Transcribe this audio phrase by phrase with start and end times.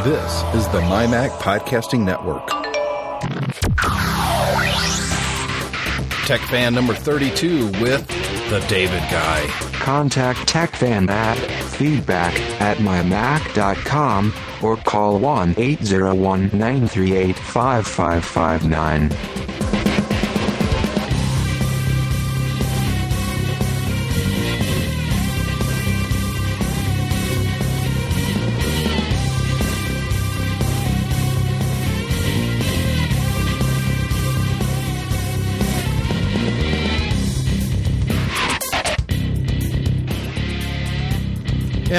[0.00, 2.48] This is the MyMac Podcasting Network.
[6.26, 8.04] Tech fan number 32 with
[8.50, 9.46] the David Guy.
[9.74, 19.41] Contact TechFan at feedback at mymac.com or call 1 801 938 5559.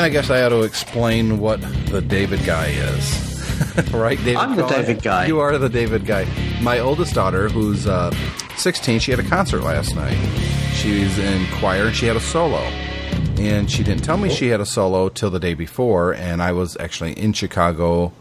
[0.03, 3.91] I guess I ought to explain what the David Guy is.
[3.93, 4.35] right, David?
[4.35, 4.67] I'm the?
[4.67, 5.27] David Guy.
[5.27, 6.27] You are the David Guy.
[6.61, 8.13] My oldest daughter, who's uh,
[8.57, 10.17] 16, she had a concert last night.
[10.73, 12.57] She's in choir and she had a solo.
[13.37, 16.51] And she didn't tell me she had a solo till the day before, and I
[16.51, 18.11] was actually in Chicago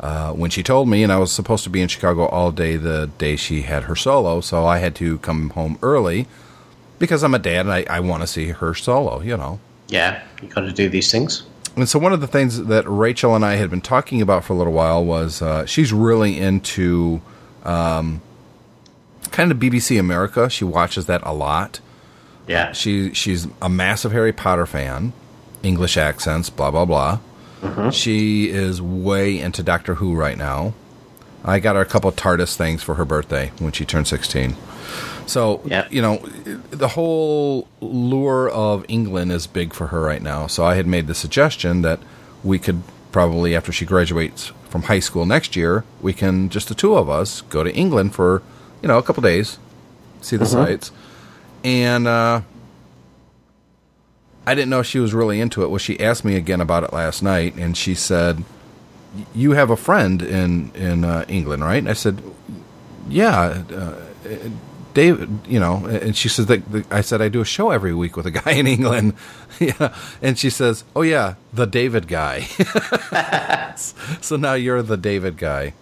[0.00, 2.74] uh, when she told me, and I was supposed to be in Chicago all day
[2.74, 6.26] the day she had her solo, so I had to come home early
[6.98, 9.60] because I'm a dad and I, I want to see her solo, you know.
[9.90, 11.42] Yeah, you got to do these things.
[11.76, 14.52] And so one of the things that Rachel and I had been talking about for
[14.52, 17.20] a little while was uh, she's really into
[17.64, 18.22] um,
[19.30, 20.48] kind of BBC America.
[20.50, 21.80] She watches that a lot.
[22.46, 22.72] Yeah.
[22.72, 25.12] She she's a massive Harry Potter fan,
[25.62, 27.20] English accents, blah blah blah.
[27.90, 30.72] She is way into Doctor Who right now.
[31.44, 34.56] I got her a couple TARDIS things for her birthday when she turned sixteen.
[35.30, 35.86] So Yeah.
[35.90, 36.18] you know,
[36.70, 40.46] the whole lure of England is big for her right now.
[40.48, 42.00] So I had made the suggestion that
[42.42, 46.74] we could probably after she graduates from high school next year, we can just the
[46.74, 48.42] two of us go to England for
[48.82, 49.58] you know a couple days,
[50.20, 50.90] see the sights,
[51.64, 52.40] and uh,
[54.46, 55.70] I didn't know she was really into it.
[55.70, 58.42] Well, she asked me again about it last night, and she said,
[59.34, 62.22] "You have a friend in in uh, England, right?" And I said,
[63.08, 63.94] "Yeah." Uh,
[64.94, 68.16] David, you know, and she says that I said I do a show every week
[68.16, 69.14] with a guy in England,
[69.60, 72.40] yeah, and she says, "Oh yeah, the David guy."
[74.20, 75.74] so now you're the David guy.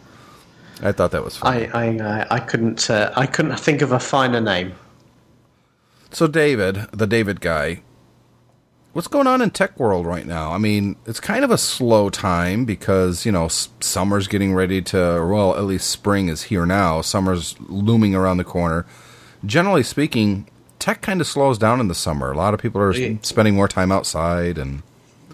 [0.83, 1.69] I thought that was funny.
[1.69, 4.75] I I uh, I couldn't uh, I couldn't think of a finer name.
[6.11, 7.83] So, David, the David guy,
[8.93, 10.53] what's going on in tech world right now?
[10.53, 14.81] I mean, it's kind of a slow time because you know s- summer's getting ready
[14.83, 14.97] to.
[15.27, 17.01] Well, at least spring is here now.
[17.03, 18.87] Summer's looming around the corner.
[19.47, 22.33] Generally speaking, tech kind of slows down in the summer.
[22.33, 23.17] A lot of people are Yeah.
[23.23, 24.83] spending more time outside, and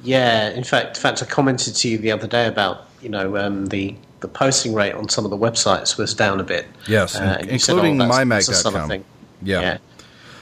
[0.03, 3.37] Yeah, in fact, in fact, I commented to you the other day about you know
[3.37, 6.67] um, the the posting rate on some of the websites was down a bit.
[6.89, 8.25] Yes, Uh, in- you said, including oh, that's-
[8.65, 9.05] mymac.com.
[9.43, 9.79] yeah, Yeah.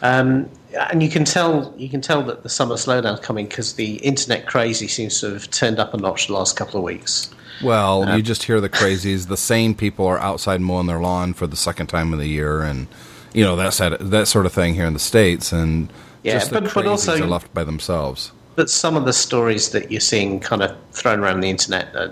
[0.02, 0.48] Um,
[0.90, 4.46] and you can tell you can tell that the summer slowdown's coming because the internet
[4.46, 7.30] crazy seems to have turned up a notch the last couple of weeks.
[7.62, 9.28] Well, Uh, you just hear the crazies.
[9.28, 12.62] The sane people are outside mowing their lawn for the second time of the year,
[12.62, 12.86] and
[13.32, 15.52] you know that side, that sort of thing here in the states.
[15.52, 15.88] And
[16.22, 18.32] Yeah, just the but- but also- are left by themselves.
[18.54, 22.08] But some of the stories that you're seeing kind of thrown around the internet, uh,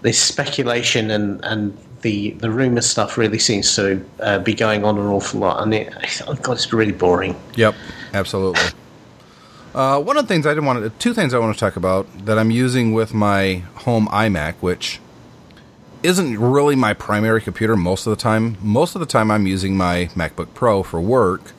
[0.00, 4.98] the speculation and, and the the rumor stuff really seems to uh, be going on
[4.98, 5.92] an awful lot, and it,
[6.26, 7.34] oh god, it's really boring.
[7.54, 7.74] Yep,
[8.12, 8.62] absolutely.
[9.74, 11.76] Uh, one of the things I didn't want to, two things I want to talk
[11.76, 15.00] about that I'm using with my home iMac, which
[16.02, 18.58] isn't really my primary computer most of the time.
[18.60, 21.52] Most of the time, I'm using my MacBook Pro for work,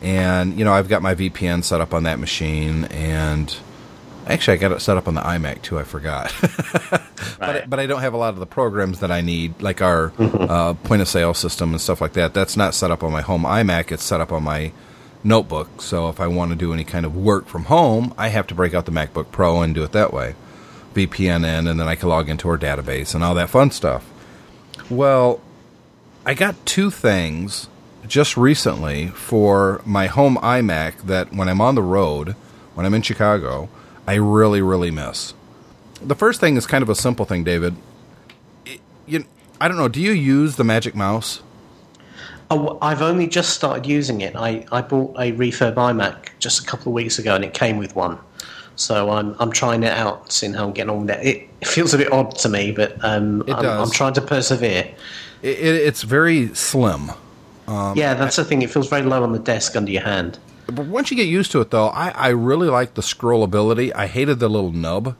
[0.00, 3.54] and you know I've got my VPN set up on that machine, and
[4.26, 5.78] actually I got it set up on the iMac too.
[5.78, 6.32] I forgot,
[7.38, 10.12] but but I don't have a lot of the programs that I need, like our
[10.18, 12.34] uh, point of sale system and stuff like that.
[12.34, 13.92] That's not set up on my home iMac.
[13.92, 14.72] It's set up on my
[15.24, 15.80] notebook.
[15.80, 18.54] So if I want to do any kind of work from home, I have to
[18.54, 20.34] break out the MacBook Pro and do it that way.
[20.94, 24.08] VPN in, and then I can log into our database and all that fun stuff.
[24.90, 25.40] Well,
[26.26, 27.68] I got two things
[28.06, 32.36] just recently for my home iMac that when I'm on the road,
[32.74, 33.68] when I'm in Chicago,
[34.06, 35.34] I really, really miss.
[36.04, 37.76] The first thing is kind of a simple thing, David.
[38.66, 39.24] It- you,
[39.60, 39.88] I don't know.
[39.88, 41.42] Do you use the Magic Mouse?
[42.50, 44.36] Oh, I've only just started using it.
[44.36, 47.78] I, I bought a refurb iMac just a couple of weeks ago, and it came
[47.78, 48.18] with one.
[48.76, 51.26] So I'm I'm trying it out, seeing how I'm getting on with it.
[51.26, 53.64] It, it feels a bit odd to me, but um, I'm.
[53.64, 54.90] I'm trying to persevere.
[55.42, 57.10] It, it, it's very slim.
[57.68, 58.62] yeah, that's the thing.
[58.62, 60.38] It feels very low on the desk under your hand.
[60.66, 63.92] But once you get used to it, though, I, I really like the scrollability.
[63.94, 65.16] I hated the little nub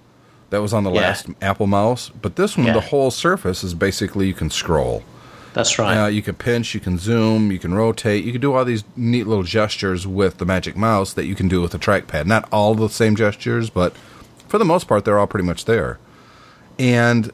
[0.52, 1.00] that was on the Yeah.
[1.00, 2.74] last Apple mouse, but this one, Yeah.
[2.74, 5.02] the whole surface is basically you can scroll.
[5.54, 6.04] That's right.
[6.04, 8.84] Uh, you can pinch, you can zoom, you can rotate, you can do all these
[8.96, 12.24] neat little gestures with the Magic Mouse that you can do with the trackpad.
[12.26, 13.94] Not all the same gestures, but
[14.48, 15.98] for the most part, they're all pretty much there.
[16.78, 17.32] And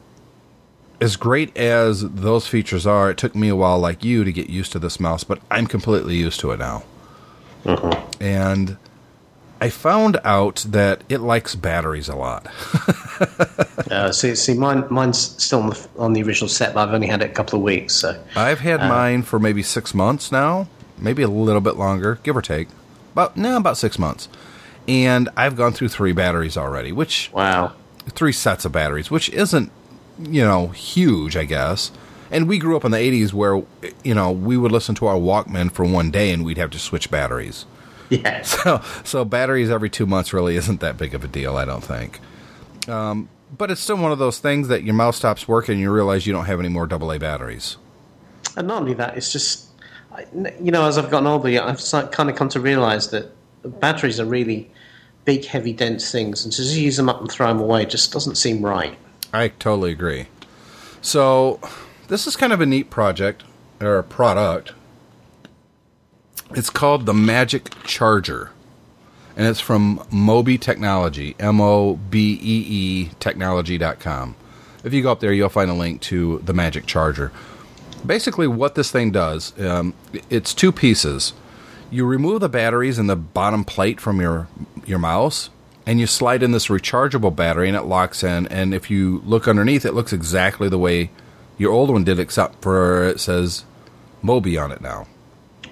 [0.99, 4.49] as great as those features are, it took me a while, like you, to get
[4.49, 6.83] used to this mouse, but I'm completely used to it now.
[8.19, 8.75] And
[9.61, 12.47] I found out that it likes batteries a lot.
[13.89, 17.07] Uh, see, see, mine, mine's still on the, on the original set, but I've only
[17.07, 17.95] had it a couple of weeks.
[17.95, 20.67] So I've had mine for maybe six months now,
[20.97, 22.67] maybe a little bit longer, give or take.
[23.13, 24.29] About now, about six months.
[24.87, 27.73] And I've gone through three batteries already, which wow,
[28.09, 29.71] three sets of batteries, which isn't,
[30.19, 31.91] you know, huge, I guess.
[32.29, 33.63] And we grew up in the 80s where,
[34.03, 36.79] you know, we would listen to our Walkman for one day and we'd have to
[36.79, 37.65] switch batteries.
[38.23, 41.65] yeah, So, so batteries every two months really isn't that big of a deal, I
[41.65, 42.19] don't think.
[42.87, 45.91] Um, but it's still one of those things that your mouse stops working and you
[45.91, 47.77] realize you don't have any more AA batteries.
[48.57, 49.69] and not only that, it's just
[50.33, 53.31] you know, as I've gotten older, I've kind of come to realise that
[53.63, 54.69] batteries are really
[55.25, 58.11] big, heavy, dense things, and to just use them up and throw them away just
[58.11, 58.97] doesn't seem right.
[59.31, 60.27] I totally agree.
[61.01, 61.59] So,
[62.07, 63.43] this is kind of a neat project
[63.79, 64.73] or product.
[66.55, 68.49] It's called the Magic Charger,
[69.37, 74.35] and it's from Mobee Technology, M O B E E Technology.com.
[74.83, 77.31] If you go up there, you'll find a link to the Magic Charger.
[78.03, 79.93] Basically, what this thing does, um,
[80.29, 81.33] it's two pieces.
[81.91, 84.47] You remove the batteries in the bottom plate from your
[84.87, 85.51] your mouse,
[85.85, 88.47] and you slide in this rechargeable battery, and it locks in.
[88.47, 91.11] And if you look underneath, it looks exactly the way
[91.59, 93.65] your old one did, except for it says
[94.23, 95.05] Mobee on it now.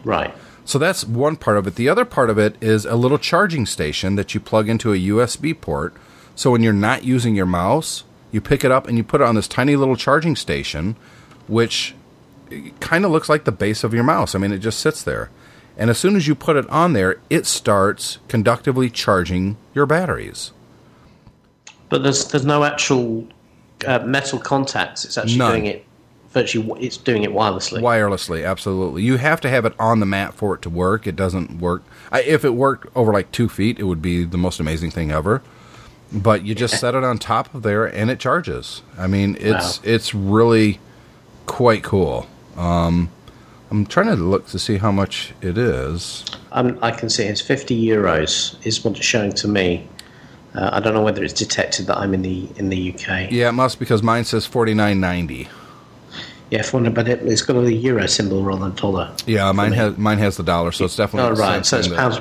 [0.03, 0.35] Right.
[0.67, 1.75] So that's one part of it.
[1.75, 4.97] The other part of it is a little charging station that you plug into a
[4.97, 5.93] USB port.
[6.35, 8.03] So when you're not using your mouse,
[8.33, 10.97] you pick it up and you put it on this tiny little charging station,
[11.47, 11.95] which
[12.81, 14.35] kind of looks like the base of your mouse.
[14.35, 15.29] I mean, it just sits there.
[15.77, 20.51] And as soon as you put it on there, it starts conductively charging your batteries.
[21.87, 23.25] But there's there's no actual
[23.85, 25.05] uh, metal contacts.
[25.05, 25.51] It's actually None.
[25.51, 25.86] doing it
[26.41, 26.85] virtually.
[26.85, 27.81] It's doing it wirelessly.
[27.81, 29.03] Wirelessly, absolutely.
[29.03, 31.07] You have to have it on the mat for it to work.
[31.07, 31.83] It doesn't work.
[32.11, 35.11] I, if it worked over like two feet, it would be the most amazing thing
[35.11, 35.41] ever.
[36.11, 38.81] But you just set it on top of there and it charges.
[38.97, 39.83] I mean, it's Wow.
[39.93, 40.79] it's really
[41.45, 42.27] quite cool.
[42.55, 43.09] Um,
[43.69, 46.23] I'm trying to look to see how much it is.
[46.53, 49.85] Um, I can see it's 50 euros is what it's showing to me.
[50.55, 53.29] Uh, I don't know whether it's detected that I'm in the in the UK.
[53.29, 55.49] Yeah, it must because mine says forty nine ninety.
[56.49, 59.13] Yeah, for one, but it, it's got a euro symbol rather than dollar.
[59.25, 62.19] Yeah, mine has mine has the dollar, so it's definitely Oh right, so it's pounds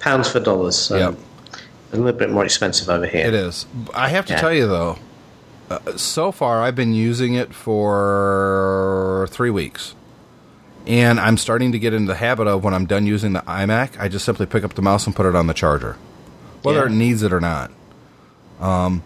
[0.00, 0.76] pounds for dollars.
[0.76, 1.18] So Yep.
[1.92, 3.26] a little bit more expensive over here.
[3.26, 3.66] It is.
[3.94, 4.40] I have to Yeah.
[4.40, 4.98] tell you though,
[5.70, 9.94] uh, so far I've been using it for three weeks,
[10.86, 13.90] and I'm starting to get into the habit of when I'm done using the iMac,
[14.00, 15.96] I just simply pick up the mouse and put it on the charger,
[16.62, 16.86] whether Yeah.
[16.86, 17.70] it needs it or not.
[18.60, 19.02] Um,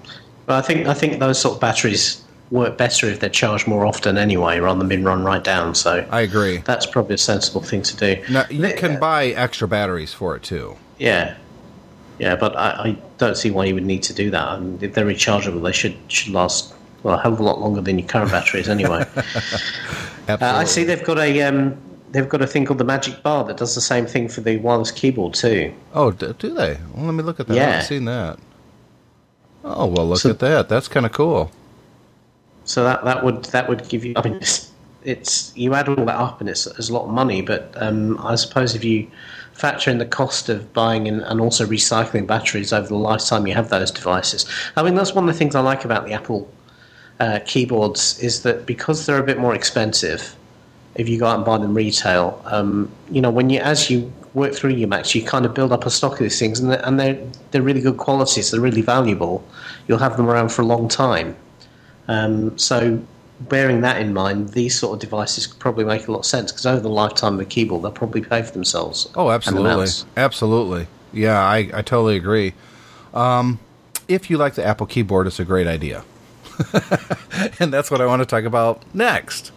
[0.46, 2.21] But I think I think those sort of batteries
[2.52, 5.74] work better if they're charged more often anyway, rather than being run right down.
[5.74, 6.58] So I agree.
[6.58, 8.22] that's probably a sensible thing to do.
[8.30, 10.76] Now you can buy extra batteries for it too.
[10.98, 11.34] Yeah,
[12.18, 14.58] yeah, but I, I don't see why you would need to do that.
[14.58, 17.80] And if they're rechargeable, they should should last well a hell of a lot longer
[17.80, 19.04] than your current batteries anyway.
[20.28, 20.36] uh.
[20.40, 21.76] I see they've got a um,
[22.12, 24.58] they've got a thing called the Magic Bar that does the same thing for the
[24.58, 25.74] wireless keyboard too.
[25.94, 26.78] Oh, do they?
[26.94, 27.58] Well, let me look at that.
[27.58, 28.38] I haven't seen that.
[29.64, 30.68] Oh well, look So- at that.
[30.68, 31.50] That's kind of cool.
[32.72, 34.14] So that that would that would give you.
[34.16, 34.72] I mean, it's,
[35.04, 37.42] it's you add all that up and it's, it's a lot of money.
[37.42, 39.10] But um, I suppose if you
[39.52, 43.52] factor in the cost of buying and, and also recycling batteries over the lifetime you
[43.52, 46.50] have those devices, I mean that's one of the things I like about the Apple
[47.20, 50.34] uh, keyboards is that because they're a bit more expensive.
[50.94, 54.10] If you go out and buy them retail, um, you know when you as you
[54.32, 56.70] work through your Macs, you kind of build up a stock of these things, and
[56.70, 59.44] they're, and they're they're really good quality, so they're really valuable.
[59.86, 61.36] You'll have them around for a long time.
[62.08, 63.00] Um, so,
[63.40, 66.52] bearing that in mind, these sort of devices could probably make a lot of sense
[66.52, 69.08] because over the lifetime of a keyboard, they'll probably pay for themselves.
[69.14, 70.86] Oh, absolutely, absolutely.
[71.12, 72.54] Yeah, I, I totally agree.
[73.14, 73.58] Um,
[74.08, 76.04] if you like the Apple keyboard, it's a great idea,
[77.60, 79.52] and that's what I want to talk about next.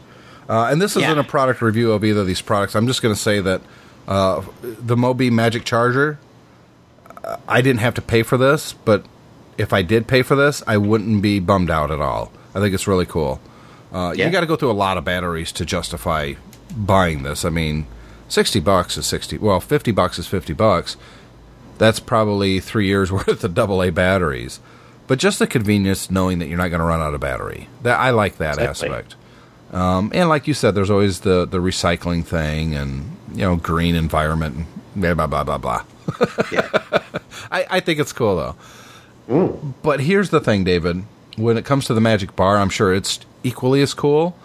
[0.48, 1.20] Uh, and this isn't Yeah.
[1.20, 2.76] a product review of either of these products.
[2.76, 3.62] I'm just going to say that
[4.08, 6.20] uh, the Mobee Magic Charger,
[7.48, 9.04] I didn't have to pay for this, but
[9.58, 12.32] if I did pay for this, I wouldn't be bummed out at all.
[12.54, 13.40] I think it's really cool.
[13.94, 14.26] Uh, Yeah.
[14.26, 16.34] You got to go through a lot of batteries to justify
[16.76, 17.46] buying this.
[17.46, 17.88] I mean,
[18.28, 19.38] sixty bucks is sixty.
[19.38, 20.98] Well, fifty bucks is fifty bucks.
[21.78, 24.60] That's probably three years worth of double A batteries.
[25.08, 27.70] But just the convenience knowing that you're not going to run out of battery.
[27.84, 28.90] That I like that Exactly.
[28.90, 29.16] aspect.
[29.72, 33.96] Um, and like you said, there's always the the recycling thing and you know green
[33.96, 35.84] environment and blah blah blah blah blah.
[36.52, 36.70] Yeah.
[37.52, 38.56] I, I think it's cool though.
[39.28, 41.04] But here's the thing, David.
[41.38, 44.38] when it comes to the Magic Bar, I'm sure it's equally as cool.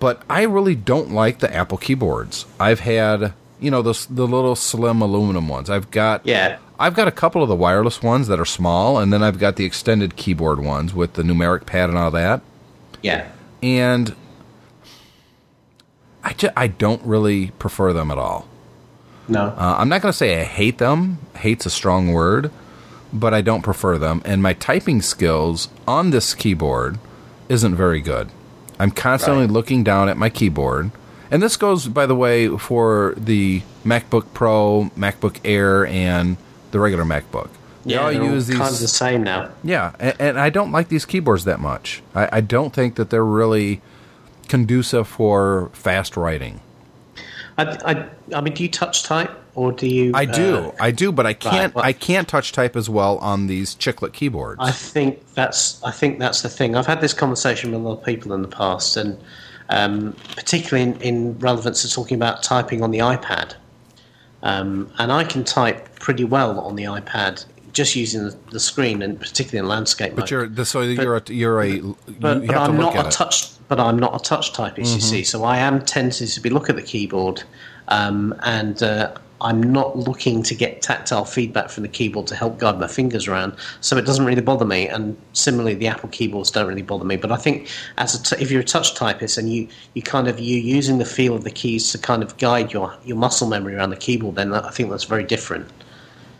[0.00, 2.46] But I really don't like the Apple keyboards.
[2.58, 5.70] I've had, you know, the the little slim aluminum ones.
[5.70, 6.58] I've got Yeah.
[6.78, 9.54] I've got a couple of the wireless ones that are small, and then I've got
[9.56, 12.40] the extended keyboard ones with the numeric pad and all that.
[13.02, 13.28] Yeah.
[13.62, 14.14] And
[16.24, 18.48] I just, I don't really prefer them at all.
[19.28, 19.54] No.
[19.56, 21.18] Uh, I'm not going to say I hate them.
[21.36, 22.50] Hate's a strong word,
[23.14, 24.20] but I don't prefer them.
[24.24, 26.98] And my typing skills on this keyboard
[27.48, 28.28] isn't very good.
[28.78, 29.52] I'm constantly Right.
[29.52, 30.90] looking down at my keyboard.
[31.30, 36.36] And this goes, by the way, for the MacBook Pro, MacBook Air, and
[36.72, 37.48] the regular MacBook.
[37.84, 38.80] They yeah, all use these.
[38.80, 39.50] the same now.
[39.62, 42.02] Yeah, and, and I don't like these keyboards that much.
[42.14, 43.80] I, I don't think that they're really
[44.48, 46.60] conducive for fast writing.
[47.58, 50.12] I, I, I mean, do you touch type or do you?
[50.14, 51.74] I do, uh, I do, but I can't.
[51.74, 54.60] well- I can't touch type as well on these chiclet keyboards.
[54.60, 56.76] I think that's I think that's the thing.
[56.76, 59.18] I've had this conversation with a lot of people in the past, and
[59.68, 63.54] um, particularly in, in relevance to talking about typing on the iPad.
[64.42, 69.02] Um, and I can type pretty well on the iPad just using the, the screen,
[69.02, 70.20] and particularly in landscape mode.
[70.20, 73.08] but you're the, so you're a, you're a you, but, you but I'm not a
[73.08, 73.10] it.
[73.10, 73.50] touch.
[73.66, 74.94] But I'm not a touch typist.
[74.94, 77.42] You see, so I am tempted to be look at the keyboard,
[77.88, 82.58] um, and uh, I'm not looking to get tactile feedback from the keyboard to help
[82.58, 83.54] guide my fingers around.
[83.80, 84.88] So it doesn't really bother me.
[84.88, 87.16] And similarly, the Apple keyboards don't really bother me.
[87.16, 90.28] But I think as a t- if you're a touch typist and you you kind
[90.28, 93.48] of you're using the feel of the keys to kind of guide your your muscle
[93.48, 95.68] memory around the keyboard, then I think that's very different.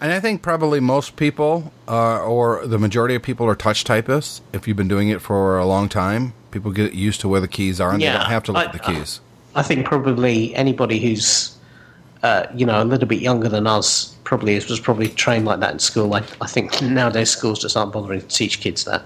[0.01, 4.43] And I think probably most people, uh, or the majority of people, are touch typists.
[4.53, 7.49] If you've been doing it for a long time, people get used to where the
[7.49, 9.21] keys are, and they don't have to look I- at the keys.
[9.57, 11.54] I think probably anybody who's,
[12.25, 15.73] uh, you know, a little bit younger than us probably was probably trained like that
[15.73, 16.15] in school.
[16.15, 19.03] I, I think nowadays schools just aren't bothering to teach kids that.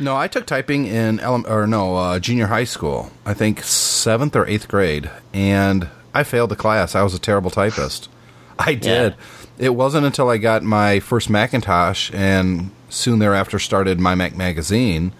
[0.00, 3.10] No, I took typing in ele- or no uh, junior high school.
[3.26, 6.94] I think seventh or eighth grade, and I failed the class.
[6.94, 8.08] I was a terrible typist.
[8.58, 9.16] I did.
[9.58, 15.12] It wasn't until I got my first Macintosh and soon thereafter started my Mac magazine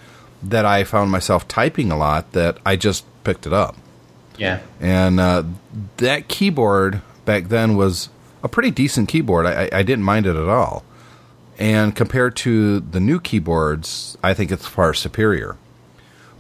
[0.43, 2.31] that I found myself typing a lot.
[2.33, 3.77] That I just picked it up,
[4.39, 4.61] Yeah.
[4.81, 5.43] and uh,
[5.99, 8.09] that keyboard back then was
[8.43, 9.47] a pretty decent keyboard.
[9.47, 10.85] I, I didn't mind it at all.
[11.59, 15.57] And compared to the new keyboards, I think it's far superior.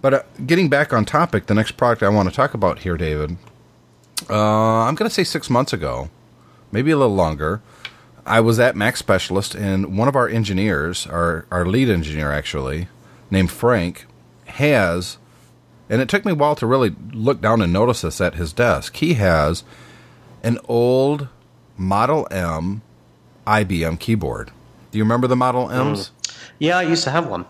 [0.01, 2.97] But uh, getting back on topic, the next product I want to talk about here,
[2.97, 3.37] David,
[4.29, 6.11] uh, I'm going to say six months ago,
[6.73, 7.63] maybe a little longer,
[8.25, 12.89] I was at Mac Specialist, and one of our engineers, our, our lead engineer actually,
[13.31, 14.07] named Frank,
[14.47, 15.19] has,
[15.89, 18.53] and it took me a while to really look down and notice this at his
[18.53, 19.65] desk, he has
[20.43, 21.29] an old
[21.77, 22.83] Model M
[23.47, 24.51] IBM keyboard.
[24.91, 26.11] Do you remember the Model M's?
[26.11, 26.37] Mm.
[26.59, 27.47] Yeah, I used to have one.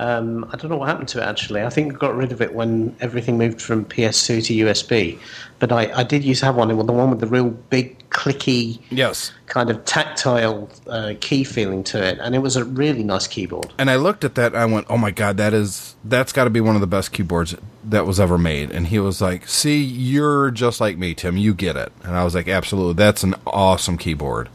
[0.00, 1.62] Um, I don't know what happened to it actually.
[1.62, 5.18] I think I got rid of it when everything moved from PS2 to USB.
[5.58, 8.80] But I, I did used to have one, the one with the real big, clicky,
[8.90, 9.30] Yes.
[9.46, 13.72] kind of tactile uh, key feeling to it, and it was a really nice keyboard.
[13.78, 16.44] And I looked at that and I went, "Oh my god, that is that's got
[16.44, 17.54] to be one of the best keyboards
[17.84, 21.36] that was ever made." And he was like, "See, you're just like me, Tim.
[21.36, 22.94] You get it." And I was like, "Absolutely.
[22.94, 24.48] That's an awesome keyboard."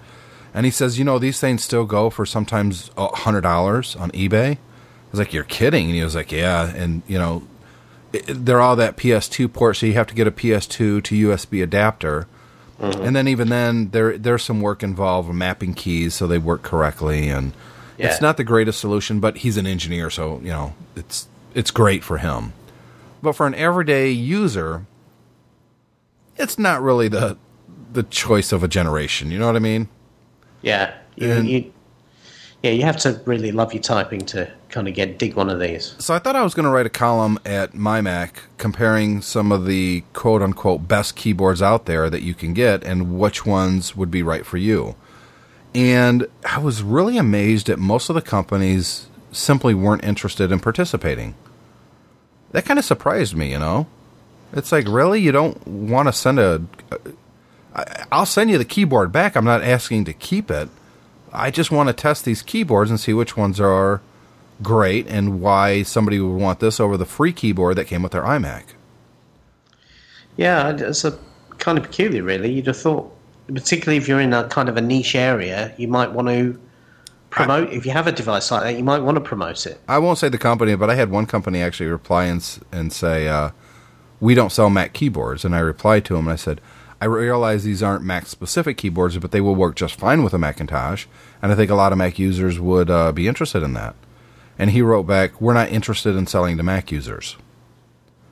[0.56, 4.58] And he says, "You know, these things still go for sometimes a $100 on eBay."
[5.18, 7.44] Was like, "You're kidding." And he was like, "Yeah, and you know,
[8.14, 11.64] it, they're all that PS2 port, so you have to get a PS2 to USB
[11.64, 12.28] adapter."
[12.80, 13.04] Mm-hmm.
[13.04, 16.62] And then even then, there there's some work involved with mapping keys so they work
[16.62, 17.54] correctly, and
[17.98, 19.20] it's not the greatest solution.
[19.22, 22.52] But he's an engineer, so you know it's it's great for him.
[23.22, 24.86] But for an everyday user,
[26.36, 27.38] it's not really the
[27.94, 29.32] the choice of a generation.
[29.32, 29.88] You know what I mean?
[30.62, 31.74] Yeah, you, And- you,
[32.66, 35.60] yeah, you have to really love your typing to kind of get dig one of
[35.60, 35.96] these.
[36.00, 39.68] So I thought I was going to write a column at MyMac comparing some of
[39.68, 44.10] the quote unquote best keyboards out there that you can get and which ones would
[44.10, 44.96] be right for you.
[45.76, 51.36] And I was really amazed at most of the companies simply weren't interested in participating.
[52.52, 53.86] That kind of surprised me, you know?
[54.54, 55.22] It's like, really?
[55.22, 56.64] You don't want to send a.
[58.12, 59.36] I'll send you the keyboard back.
[59.36, 60.70] I'm not asking to keep it.
[61.36, 64.02] I just want to test these keyboards and see which ones are
[64.62, 68.24] great and why somebody would want this over the free keyboard that came with their
[68.24, 68.64] iMac.
[70.38, 71.18] Yeah, it's a
[71.58, 72.52] kind of peculiar, really.
[72.52, 73.14] You'd have thought,
[73.48, 76.60] particularly if you're in a kind of a niche area, you might want to
[77.30, 77.70] promote.
[77.72, 79.80] if you have a device like that, you might want to promote it.
[79.88, 83.28] I won't say the company, but I had one company actually reply and, and say,
[83.28, 83.52] uh,
[84.20, 86.62] "We don't sell Mac keyboards." And I replied to him and I said,
[87.02, 90.38] "I realize these aren't Mac specific keyboards, but they will work just fine with a
[90.38, 91.06] Macintosh,
[91.42, 93.96] and I think a lot of Mac users would uh, be interested in that."
[94.58, 97.38] and he wrote back, "We're not interested in selling to Mac users."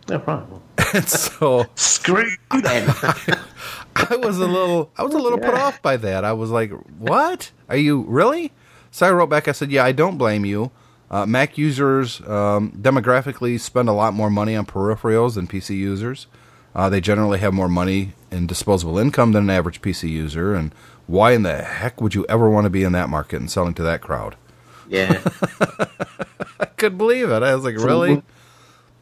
[0.10, 0.62] No problem.
[0.94, 2.94] And so screw them.
[3.96, 6.24] I was a little, I was a little put off by that.
[6.24, 7.52] I was like, "What?
[7.68, 8.52] Are you really?"
[8.92, 9.48] So I wrote back.
[9.48, 10.70] I said, "Yeah, I don't blame you.
[11.10, 16.28] Uh, Mac users um, demographically spend a lot more money on peripherals than PC users.
[16.76, 20.56] Uh, they generally have more money in disposable income than an average PC user.
[20.56, 20.74] And
[21.08, 23.74] why in the heck would you ever want to be in that market and selling
[23.76, 24.36] to that crowd?"
[24.90, 25.22] yeah.
[26.60, 27.44] I couldn't believe it.
[27.44, 28.22] I was like, "Really?"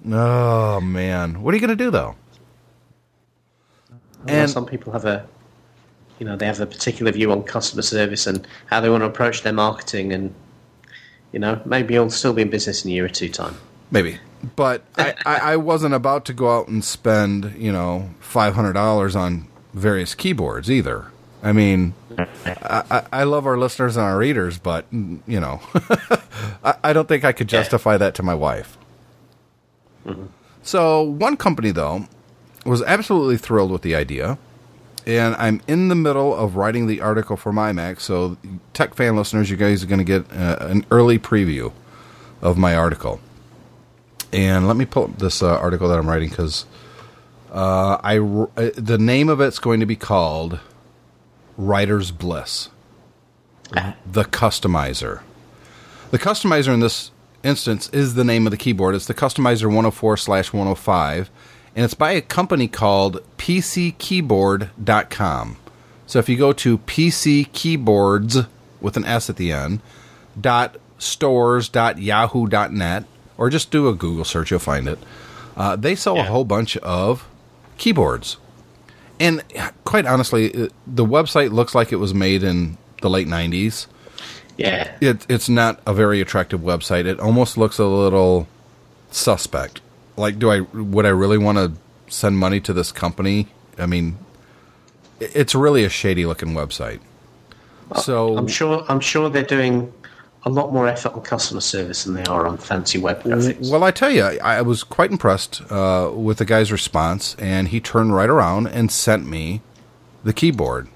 [0.10, 2.16] Oh man, what are you going to do though?
[4.28, 5.28] And some people have a,
[6.20, 9.08] you know, they have a particular view on customer service and how they want to
[9.08, 10.34] approach their marketing, and
[11.32, 13.56] you know, maybe you'll still be in business in a year or two time.
[13.90, 14.18] Maybe.
[14.56, 18.74] But I, I, I wasn't about to go out and spend, you know, five hundred
[18.74, 21.06] dollars on various keyboards either.
[21.44, 21.96] I mean,
[22.46, 25.60] I, I- love our listeners and our readers, but you know,
[26.64, 28.78] I, I don't think I could justify that to my wife.
[30.64, 32.08] So one company though
[32.66, 34.38] was absolutely thrilled with the idea,
[35.08, 38.00] and I'm in the middle of writing the article for my Mac.
[38.00, 38.38] So
[38.74, 41.72] tech fan listeners, you guys are going to get uh, an early preview
[42.42, 43.20] of my article.
[44.34, 46.66] And let me pull up this uh, article that I'm writing because
[47.52, 50.60] uh, I uh, the name of it's going to be called
[51.58, 52.70] Writer's Bliss,
[54.10, 55.22] the customizer.
[56.12, 57.12] The customizer in this
[57.44, 58.96] instance is the name of the keyboard.
[58.96, 61.30] It's the Customizer 104 slash 105,
[61.76, 65.58] and it's by a company called PCKeyboard.com.
[66.06, 68.40] So if you go to PC Keyboards
[68.82, 69.80] with an S at the end,
[70.40, 73.06] dot stores dot yahoo dot net,
[73.42, 75.00] or just do a Google search, you'll find it.
[75.58, 77.28] Uh, they sell a whole bunch of
[77.80, 78.38] keyboards.
[79.20, 79.44] And
[79.84, 80.50] quite honestly,
[80.86, 83.88] the website looks like it was made in the late 90s.
[84.58, 84.96] Yeah.
[85.02, 87.06] It, it's not a very attractive website.
[87.06, 88.48] It almost looks a little
[89.10, 89.82] suspect.
[90.18, 91.74] Like, do I would I really want to
[92.14, 93.48] send money to this company?
[93.80, 94.20] I mean,
[95.20, 97.00] it's really a shady looking website.
[98.04, 98.86] So I'm sure.
[98.88, 99.92] I'm sure they're doing
[100.44, 103.70] a lot more effort on customer service than they are on fancy web graphics.
[103.72, 107.80] Well, I tell you, I, was quite impressed uh, with the guy's response, and he
[107.80, 109.62] turned right around and sent me
[110.24, 110.88] the keyboard.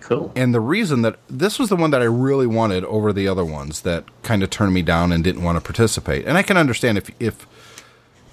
[0.00, 0.32] cool.
[0.34, 3.44] And the reason that this was the one that I really wanted over the other
[3.44, 6.24] ones that kind of turned me down and didn't want to participate.
[6.26, 7.46] And I can understand if if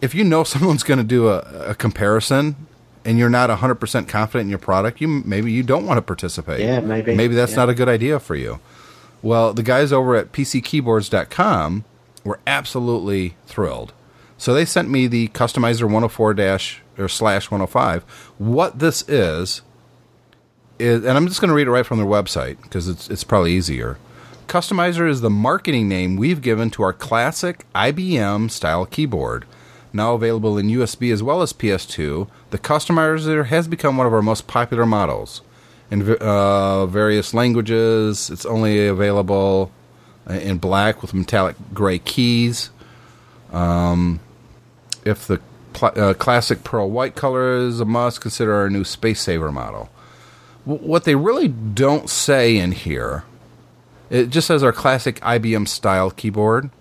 [0.01, 2.55] if you know someone's going to do a, a comparison
[3.03, 6.61] and you're not 100% confident in your product, you maybe you don't want to participate.
[6.61, 7.13] Yeah, maybe.
[7.15, 7.57] Maybe that's Yeah.
[7.57, 8.59] not a good idea for you.
[9.25, 11.83] Well, the guys over at pckeyboards.com
[12.23, 13.91] were absolutely thrilled.
[14.37, 18.03] So they sent me the Customizer 104 dash or slash 105.
[18.37, 19.63] What this is
[20.77, 23.23] is, and I'm just going to read it right from their website because it's it's
[23.23, 23.97] probably easier.
[24.45, 29.45] Customizer is the marketing name we've given to our classic IBM style keyboard.
[29.91, 34.21] Now available in USB as well as PS2, the Customizer has become one of our
[34.21, 35.41] most popular models.
[35.95, 39.71] In uh, various languages, it's only available
[40.29, 42.69] in black with metallic gray keys.
[43.53, 44.19] Um,
[45.05, 45.39] if the
[45.71, 49.89] pl- uh, classic pearl white color is a must, consider our new Space Saver model.
[50.67, 53.23] W- what they really don't say in here,
[54.09, 56.71] it just says our classic IBM style keyboard.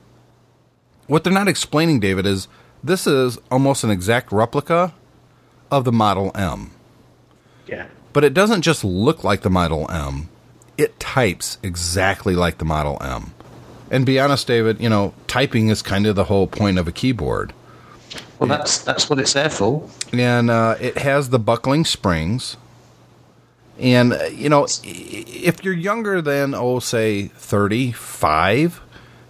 [1.06, 2.48] What they're not explaining, David, is
[2.82, 4.92] this is almost an exact replica
[5.70, 6.72] of the Model M.
[7.68, 7.86] Yeah.
[8.14, 10.30] But it doesn't just look like the Model M,
[10.78, 13.34] it types exactly like the Model M.
[13.90, 16.92] And be honest, David, you know, typing is kind of the whole point of a
[16.92, 17.52] keyboard.
[18.38, 19.88] Well, that's that's what it's there for.
[20.12, 22.56] and uh, it has the buckling springs.
[23.78, 28.80] And uh, you know, if you're younger than oh, say thirty-five,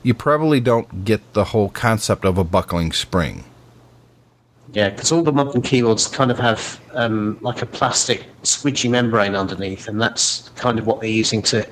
[0.03, 3.45] you probably don't get the whole concept of a buckling spring.
[4.75, 9.37] Yeah, because all the modern keyboards kind of have um, like a plastic squidgy membrane
[9.37, 11.67] underneath, and that's kind of what they're using to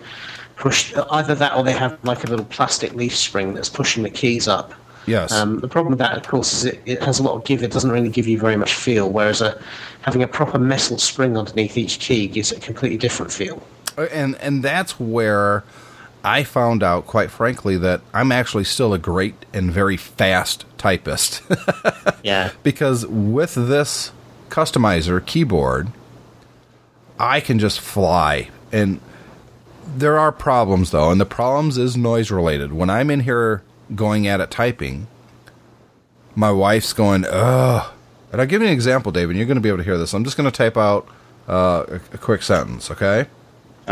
[0.56, 0.94] push.
[1.10, 4.46] Either that, or they have like a little plastic leaf spring that's pushing the keys
[4.46, 4.72] up.
[5.06, 5.32] Yes.
[5.32, 7.64] Um, the problem with that, of course, is it, it has a lot of give.
[7.64, 9.10] It doesn't really give you very much feel.
[9.10, 9.60] Whereas a,
[10.02, 13.60] having a proper metal spring underneath each key gives it a completely different feel.
[14.12, 15.64] and and that's where
[16.24, 21.42] I found out, quite frankly, that I'm actually still a great and very fast typist.
[22.24, 22.52] Yeah.
[22.62, 24.12] because with this
[24.48, 25.88] customizer keyboard,
[27.18, 28.50] I can just fly.
[28.70, 29.00] And
[29.96, 32.72] there are problems though, and the problems is noise related.
[32.72, 33.64] When I'm in here
[33.96, 35.08] going at it typing,
[36.36, 37.92] my wife's going, ugh.
[38.30, 39.36] And I'll give you an example, David.
[39.36, 40.14] You're going to be able to hear this.
[40.14, 41.08] I'm just going to type out
[41.48, 43.26] uh, a, a quick sentence, okay?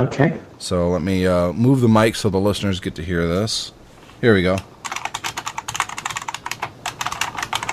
[0.00, 0.38] Okay.
[0.58, 3.72] So let me uh, move the mic so the listeners get to hear this.
[4.22, 4.56] Here we go.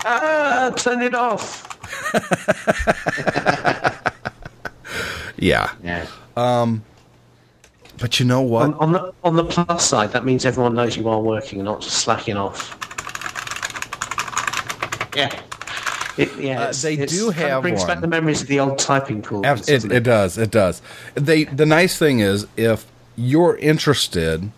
[0.06, 1.64] Ah, turn it off.
[5.38, 5.72] yeah.
[5.82, 6.06] Yeah.
[6.36, 6.84] Um,
[7.98, 8.64] but you know what?
[8.64, 11.66] On, on, the on the plus side, that means everyone knows you are working and
[11.66, 12.74] not just slacking off.
[15.16, 15.32] Yeah.
[16.24, 17.88] It, yeah, Uh, it's- they it's- do kind of have brings one.
[17.88, 19.46] back the memories of the old typing pool.
[19.46, 20.38] Ab- It, it does.
[20.38, 20.82] It does.
[21.16, 24.52] They the nice thing is if you're interested,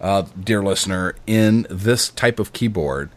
[0.00, 3.10] uh, dear listener, in this type of keyboard,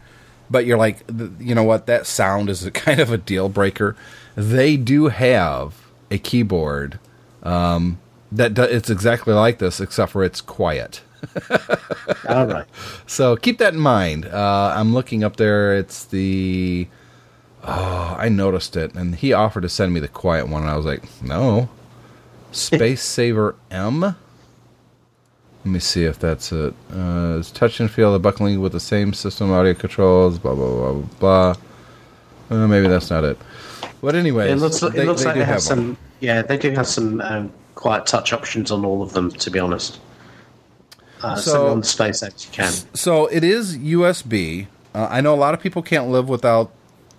[0.50, 1.04] but you're like,
[1.40, 3.96] you know what, that sound is a kind of a deal breaker.
[4.36, 5.74] They do have
[6.10, 6.98] a keyboard
[7.44, 7.98] um,
[8.32, 11.00] that do, it's exactly like this, except for it's quiet.
[12.28, 12.66] All right.
[13.06, 14.26] So keep that in mind.
[14.26, 15.74] Uh, I'm looking up there.
[15.76, 16.88] It's the.
[17.66, 20.76] Oh, I noticed it, and he offered to send me the quiet one, and I
[20.76, 21.68] was like, no.
[22.52, 24.00] Space Saver M.
[24.00, 24.16] Let
[25.64, 26.74] me see if that's it.
[26.92, 30.38] Uh, it's touch and feel the buckling with the same system audio controls.
[30.38, 31.54] Blah blah blah blah.
[32.50, 32.56] blah.
[32.64, 33.38] Uh, maybe that's not it.
[34.02, 35.60] But anyway, It looks, it looks like they have one.
[35.60, 35.96] some.
[36.20, 39.30] Yeah, they do have some um, quiet touch options on all of them.
[39.30, 39.98] To be honest,
[41.22, 42.70] uh, So- on the space apps you can.
[42.94, 44.66] So it is USB.
[44.94, 46.70] Uh, I know a lot of people can't live without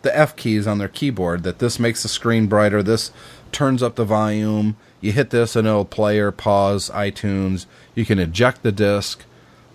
[0.06, 1.44] the F keys on their keyboard.
[1.44, 2.82] That this makes the screen brighter.
[2.82, 3.12] This
[3.52, 4.78] turns up the volume.
[5.02, 7.65] You hit this and it'll play or pause iTunes.
[7.94, 9.24] You can eject the disc.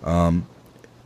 [0.03, 0.47] Um,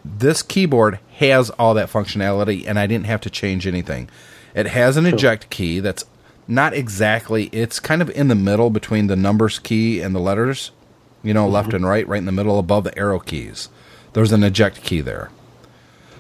[0.05, 4.07] this keyboard has all that functionality, and I didn't have to change anything.
[4.53, 6.05] It has an eject key that's
[6.47, 7.45] not exactly.
[7.51, 10.71] It's kind of in the middle between the numbers key and the letters.
[11.23, 13.69] You know, left and right, right in the middle above the arrow keys.
[14.13, 15.31] There's an eject key there.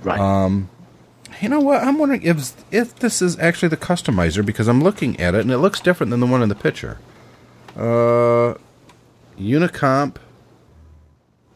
[0.03, 0.19] Right.
[0.19, 0.69] Um,
[1.41, 1.83] You know what?
[1.83, 5.51] I'm wondering if if this is actually the customizer because I'm looking at it and
[5.51, 6.97] it looks different than the one in the picture.
[7.75, 8.55] Uh,
[9.37, 10.17] Unicomp.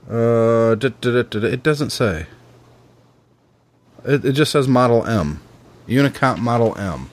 [0.09, 2.25] Uh, it doesn't say.
[4.05, 5.41] It, it just says Model M,
[5.87, 7.09] Unicomp Model M.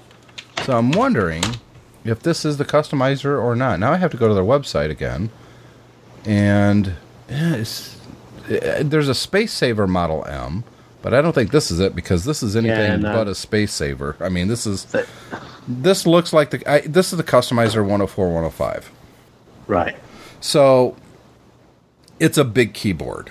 [0.65, 1.45] So I'm wondering
[2.05, 3.79] if this is the customizer or not.
[3.79, 5.31] Now I have to go to their website again,
[6.25, 6.95] and
[7.29, 8.01] yeah, it's,
[8.51, 10.65] uh, there's a Space Saver Model M,
[11.07, 13.73] but I don't think this is it because this is anything Yeah, but a Space
[13.73, 14.17] Saver.
[14.19, 14.93] I mean, this is
[15.69, 18.91] this looks like the I, this is the customizer 104 105.
[19.69, 19.97] right.
[20.41, 20.97] So
[22.19, 23.31] it's a big keyboard.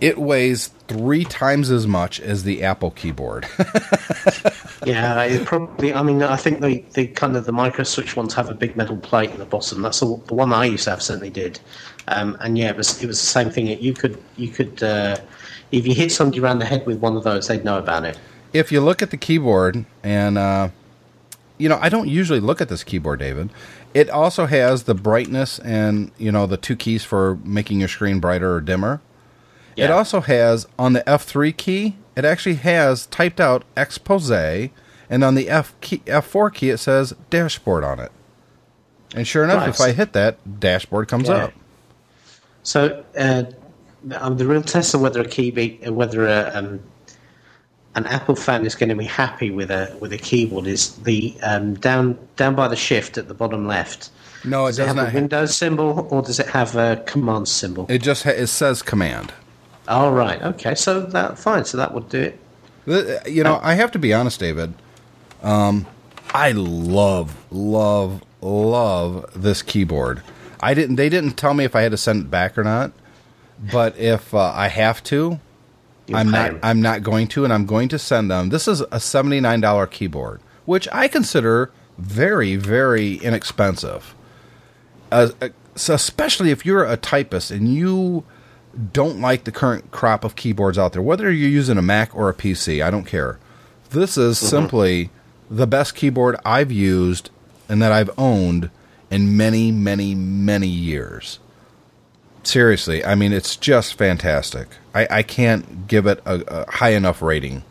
[0.00, 3.46] It weighs three times as much as the Apple keyboard.
[4.84, 5.94] Yeah, it probably.
[5.94, 8.76] I mean, I think the, the kind of the micro switch ones have a big
[8.76, 9.80] metal plate in the bottom.
[9.80, 11.60] That's the, the one I used to have certainly did.
[12.08, 13.68] Um, and yeah, it was it was the same thing.
[13.68, 15.18] You could you could uh,
[15.72, 18.18] if you hit somebody around the head with one of those, they'd know about it.
[18.52, 20.68] if you look at the keyboard, and uh,
[21.58, 23.48] you know, I don't usually look at this keyboard, David.
[23.94, 28.20] It also has the brightness and you know the two keys for making your screen
[28.20, 29.00] brighter or dimmer.
[29.74, 35.34] It also has on the F3 key, it actually has typed out expose, and on
[35.34, 38.12] the F key, F4 key, it says dashboard on it.
[39.14, 39.68] And sure enough, Right.
[39.70, 41.34] if I hit that, dashboard comes Yeah.
[41.44, 41.52] up.
[42.62, 43.44] So uh,
[44.16, 46.80] um, the real test of whether a key be, uh, whether a, um,
[47.94, 51.34] an Apple fan is going to be happy with a with a keyboard is the
[51.42, 54.10] um, down down by the shift at the bottom left.
[54.44, 55.10] No, it Does it does have not.
[55.10, 57.86] a Windows symbol or does it have a command symbol?
[57.88, 59.32] it just ha- it says command.
[59.88, 62.38] Oh right, okay, so that fine, so that would do it.
[62.86, 64.74] The- You know, I have to be honest, David.
[65.42, 65.86] Um,
[66.34, 70.22] I love, love, love this keyboard.
[70.60, 70.96] I didn't.
[70.96, 72.92] They didn't tell me if I had to send it back or not.
[73.70, 75.40] But if uh, I have to,
[76.06, 76.54] You'll I'm not.
[76.62, 78.48] I'm not going to, and I'm going to send them.
[78.48, 84.14] This is a seventy nine dollar keyboard, which I consider very, very inexpensive.
[85.10, 85.28] Uh,
[85.74, 88.24] so especially if you're a typist and you
[88.92, 92.28] don't like the current crop of keyboards out there, whether you're using a Mac or
[92.28, 93.38] a PC, I don't care.
[93.90, 95.10] This is simply
[95.50, 97.30] the best keyboard I've used
[97.68, 98.70] and that I've owned
[99.10, 101.38] in many, many, many years.
[102.44, 104.68] Seriously, I mean, it's just fantastic.
[104.94, 107.62] I, I can't give it a, a high enough rating.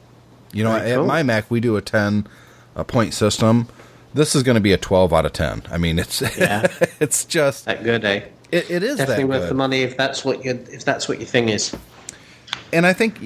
[0.54, 1.06] You know, Very at cool.
[1.06, 2.28] my Mac, we do a 10
[2.76, 3.68] uh point system.
[4.14, 5.64] This is going to be a 12 out of 10.
[5.72, 6.68] I mean, it's Yeah.
[7.00, 8.22] it's just That good, eh?
[8.52, 9.50] it, it is Definitely that worth good.
[9.52, 11.76] the money if that's what your if that's what your thing is.
[12.74, 13.20] and I think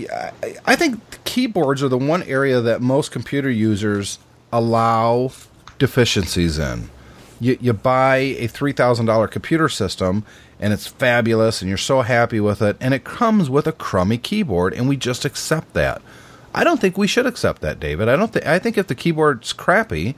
[0.66, 4.18] I think keyboards are the one area that most computer users
[4.52, 5.32] allow
[5.80, 6.90] deficiencies in.
[7.40, 10.24] You, you buy a three thousand dollar computer system
[10.60, 14.18] and it's fabulous and you're so happy with it and it comes with a crummy
[14.18, 16.02] keyboard and we just accept that.
[16.54, 18.08] I don't think we should accept that, David.
[18.08, 20.16] I don't think I think if the keyboard's crappy,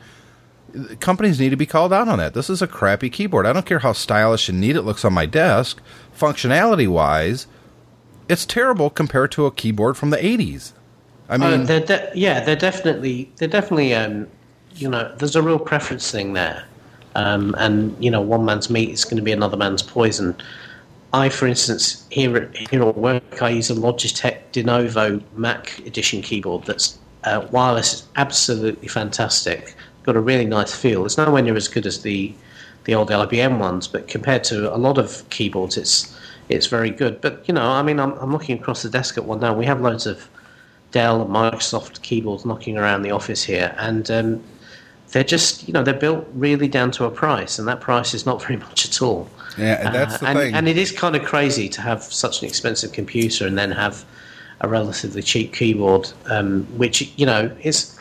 [1.00, 2.34] companies need to be called out on that.
[2.36, 3.46] This is a crappy keyboard.
[3.48, 5.82] I don't care how stylish and neat it looks on my desk.
[6.16, 7.48] Functionality wise,
[8.30, 10.74] it's terrible compared to a keyboard from the 80s.
[11.30, 14.28] I Oh, mean, they're de- yeah, they're definitely they're definitely um,
[14.76, 16.64] you know there's a real preference thing there,
[17.18, 20.36] um, and you know one man's meat is going to be another man's poison.
[21.14, 26.22] I, for instance, here at here at work, I use a Logitech diNovo Mac Edition
[26.22, 29.76] keyboard that's uh, wireless, is absolutely fantastic.
[30.04, 31.06] Got a really nice feel.
[31.06, 32.34] It's nowhere near as good as the
[32.86, 36.16] the old IBM ones, but compared to a lot of keyboards, it's
[36.50, 37.20] it's very good.
[37.20, 39.54] But you know, I mean, I'm, I'm looking across the desk at one now.
[39.56, 40.30] We have loads of
[40.92, 44.44] Dell and Microsoft keyboards knocking around the office here, and um,
[45.12, 48.26] they're just you know they're built really down to a price, and that price is
[48.26, 49.30] not very much at all.
[49.58, 50.54] Yeah, and that's Uh, the and, thing.
[50.56, 54.06] and it is kind of crazy to have such an expensive computer and then have
[54.62, 57.94] a relatively cheap keyboard, um, which you know is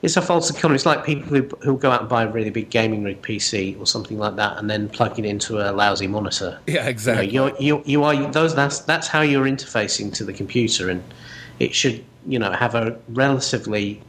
[0.00, 0.76] it's a false economy.
[0.76, 3.78] It's like people who who go out and buy a really big gaming rig PC
[3.80, 6.58] or something like that, and then plug it into a lousy monitor.
[6.68, 7.26] yeah, You exactly.
[7.26, 11.02] know, you're, you you are those that's that's how you're interfacing to the computer, and
[11.58, 14.00] it should you know have a relatively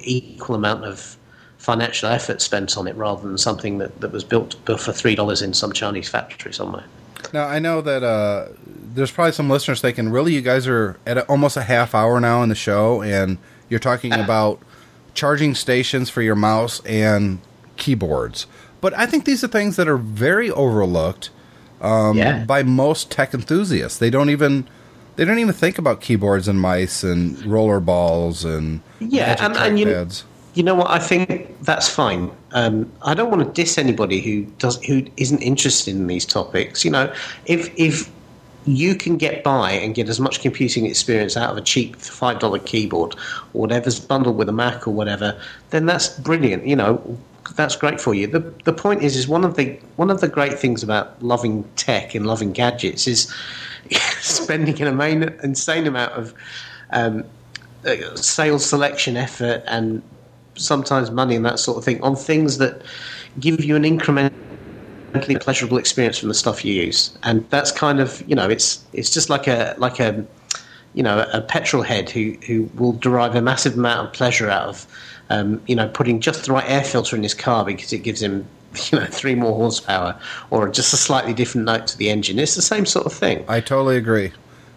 [0.00, 1.16] equal amount of
[1.58, 5.42] financial effort spent on it rather than something that, that was built for three dollars
[5.42, 6.84] in some Chinese factory somewhere.
[7.32, 11.18] Now I know that uh, there's probably some listeners thinking, really, you guys are at
[11.18, 14.60] a, almost a half hour now in the show, and you're talking about
[15.14, 17.40] charging stations for your mouse and
[17.76, 18.46] keyboards.
[18.80, 21.30] But I think these are things that are very overlooked
[21.80, 23.98] um, yeah, by most tech enthusiasts.
[23.98, 24.68] They don't even
[25.16, 29.78] they don't even think about keyboards and mice and roller balls and Yeah, and- and
[29.78, 30.22] you- trackpads.
[30.58, 30.90] You know what?
[30.90, 32.32] I think that's fine.
[32.50, 36.84] Um, I don't want to diss anybody who does who isn't interested in these topics.
[36.84, 37.14] You know,
[37.46, 38.10] if if
[38.66, 42.40] you can get by and get as much computing experience out of a cheap five
[42.40, 43.14] dollar keyboard
[43.54, 45.40] or whatever's bundled with a Mac or whatever,
[45.70, 46.66] then that's brilliant.
[46.66, 47.18] You know,
[47.54, 48.26] that's great for you.
[48.26, 51.62] The the point is, is one of the one of the great things about loving
[51.76, 53.32] tech and loving gadgets is
[54.20, 56.34] spending an insane amount of
[56.90, 57.22] um,
[57.86, 60.02] uh, sales selection effort and
[60.58, 62.82] sometimes money and that sort of thing on things that
[63.40, 68.22] give you an incrementally pleasurable experience from the stuff you use and that's kind of
[68.28, 70.24] you know it's it's just like a like a
[70.94, 74.68] you know a petrol head who who will derive a massive amount of pleasure out
[74.68, 74.86] of
[75.30, 78.20] um, you know putting just the right air filter in his car because it gives
[78.22, 78.46] him
[78.92, 80.18] you know three more horsepower
[80.50, 83.44] or just a slightly different note to the engine it's the same sort of thing
[83.48, 84.32] I totally agree.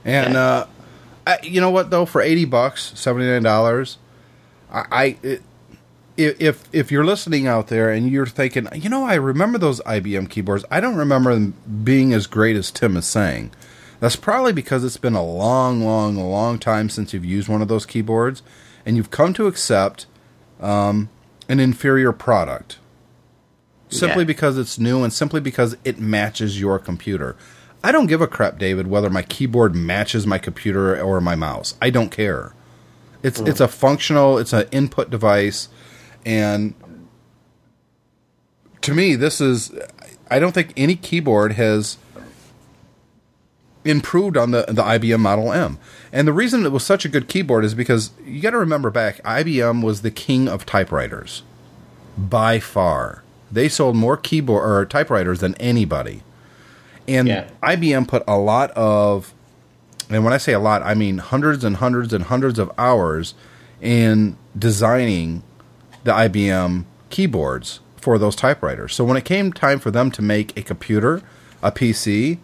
[0.06, 0.39] And Yeah.
[0.41, 0.67] uh,
[1.28, 2.06] I, you know what though?
[2.08, 4.00] For eighty bucks, seventy nine dollars,
[4.72, 5.41] I, I it,
[6.17, 10.30] if if you're listening out there and you're thinking, you know, I remember those IBM
[10.30, 10.65] keyboards.
[10.69, 13.52] I don't remember them being as great as Tim is saying.
[14.00, 17.67] That's probably because it's been a long, long, long time since you've used one of
[17.67, 18.41] those keyboards,
[18.86, 20.08] and you've come to accept
[20.60, 21.10] um,
[21.47, 22.78] an inferior product
[23.89, 24.28] simply Yeah.
[24.28, 27.36] because it's new and simply because it matches your computer.
[27.84, 31.76] I don't give a crap, David, whether my keyboard matches my computer or my mouse.
[31.82, 32.54] I don't care.
[33.24, 35.67] It's it's a functional, it's an input device,
[36.25, 36.73] and
[38.81, 39.71] to me, this is.
[40.29, 41.97] I don't think any keyboard has
[43.84, 45.77] improved on the the IBM Model M.
[46.12, 48.89] And the reason it was such a good keyboard is because you got to remember
[48.89, 51.43] back, IBM was the king of typewriters
[52.17, 53.23] by far.
[53.51, 56.23] They sold more keyboard or typewriters than anybody.
[57.07, 57.49] And Yeah.
[57.63, 59.34] IBM put a lot of
[60.10, 63.34] and when I say a lot, I mean hundreds and hundreds and hundreds of hours
[63.81, 65.41] in designing
[66.04, 68.96] the IBM keyboards for those typewriters.
[68.96, 71.22] So when it came time for them to make a computer,
[71.62, 72.40] a PC,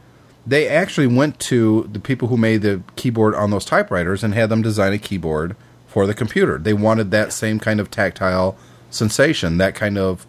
[0.45, 4.49] they actually went to the people who made the keyboard on those typewriters and had
[4.49, 5.55] them design a keyboard
[5.87, 6.57] for the computer.
[6.57, 8.57] They wanted that same kind of tactile
[8.89, 10.25] sensation, that kind of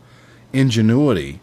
[0.53, 1.41] ingenuity.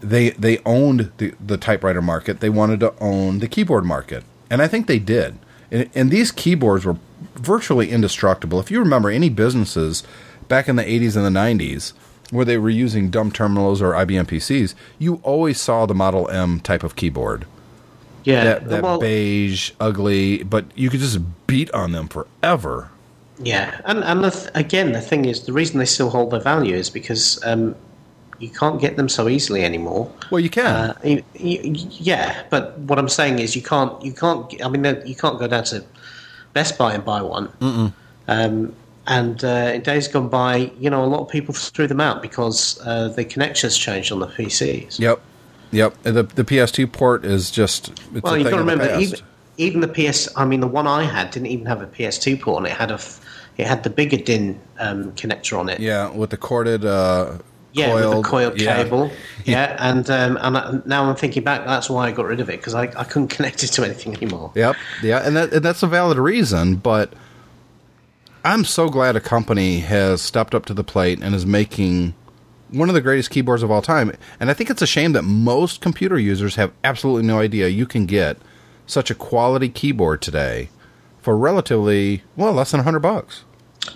[0.00, 2.40] They they owned the, the typewriter market.
[2.40, 5.38] They wanted to own the keyboard market, and I think they did.
[5.70, 6.96] And, and these keyboards were
[7.34, 8.58] virtually indestructible.
[8.60, 10.02] If you remember any businesses
[10.50, 11.94] back in the 80s and the 90s
[12.30, 16.60] where they were using dumb terminals or IBM PCs, you always saw the Model M
[16.60, 17.46] type of keyboard.
[18.24, 22.90] yeah That, that well, beige, ugly, but you could just beat on them forever.
[23.42, 26.40] Yeah, and and the th- again, the thing is, the reason they still hold their
[26.40, 27.74] value is because um,
[28.38, 30.12] you can't get them so easily anymore.
[30.30, 30.66] Well, you can.
[30.66, 34.44] Uh, y- y- yeah, but what I'm saying is, you can't, you can't.
[34.62, 35.82] I mean, you can't go down to
[36.52, 37.48] Best Buy and buy one.
[38.28, 38.74] Um,
[39.06, 42.22] and uh, in days gone by, you know, a lot of people threw them out
[42.22, 44.98] because uh, the connections changed on the PCs.
[44.98, 45.20] yep.
[45.72, 45.94] Yep.
[46.04, 47.90] And The, the PS2 port is just.
[47.90, 49.20] It's Well, you've got to remember, even,
[49.56, 50.28] even the PS.
[50.36, 52.90] I mean, the one I had didn't even have a PS2 port, and it had
[52.90, 52.98] a,
[53.56, 55.80] it had the bigger DIN um, connector on it.
[55.80, 57.38] Yeah, with the corded, uh,
[57.72, 58.82] Yeah, coiled, with the coiled yeah.
[58.82, 59.10] cable.
[59.44, 61.64] Yeah, and um, and I, now I'm thinking back.
[61.66, 64.16] That's why I got rid of it because I, I couldn't connect it to anything
[64.16, 64.50] anymore.
[64.56, 67.12] Yep, yeah, and that and that's a valid reason, but
[68.44, 72.14] I'm so glad a company has stepped up to the plate and is making
[72.70, 74.12] one of the greatest keyboards of all time.
[74.38, 77.86] And I think it's a shame that most computer users have absolutely no idea you
[77.86, 78.38] can get
[78.86, 80.70] such a quality keyboard today
[81.20, 83.44] for relatively well less than 100 bucks.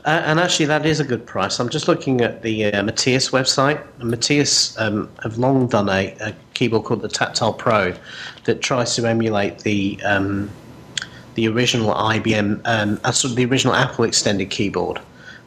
[0.05, 1.59] Uh, and actually, that is a good price.
[1.61, 3.83] I'm just looking at the uh, Matias website.
[3.99, 7.95] Matias um, have long done a, a, keyboard called the Tactile Pro
[8.45, 10.51] that tries to emulate the um,
[11.35, 15.01] the original IBM, um, uh, sort of the original Apple extended keyboard.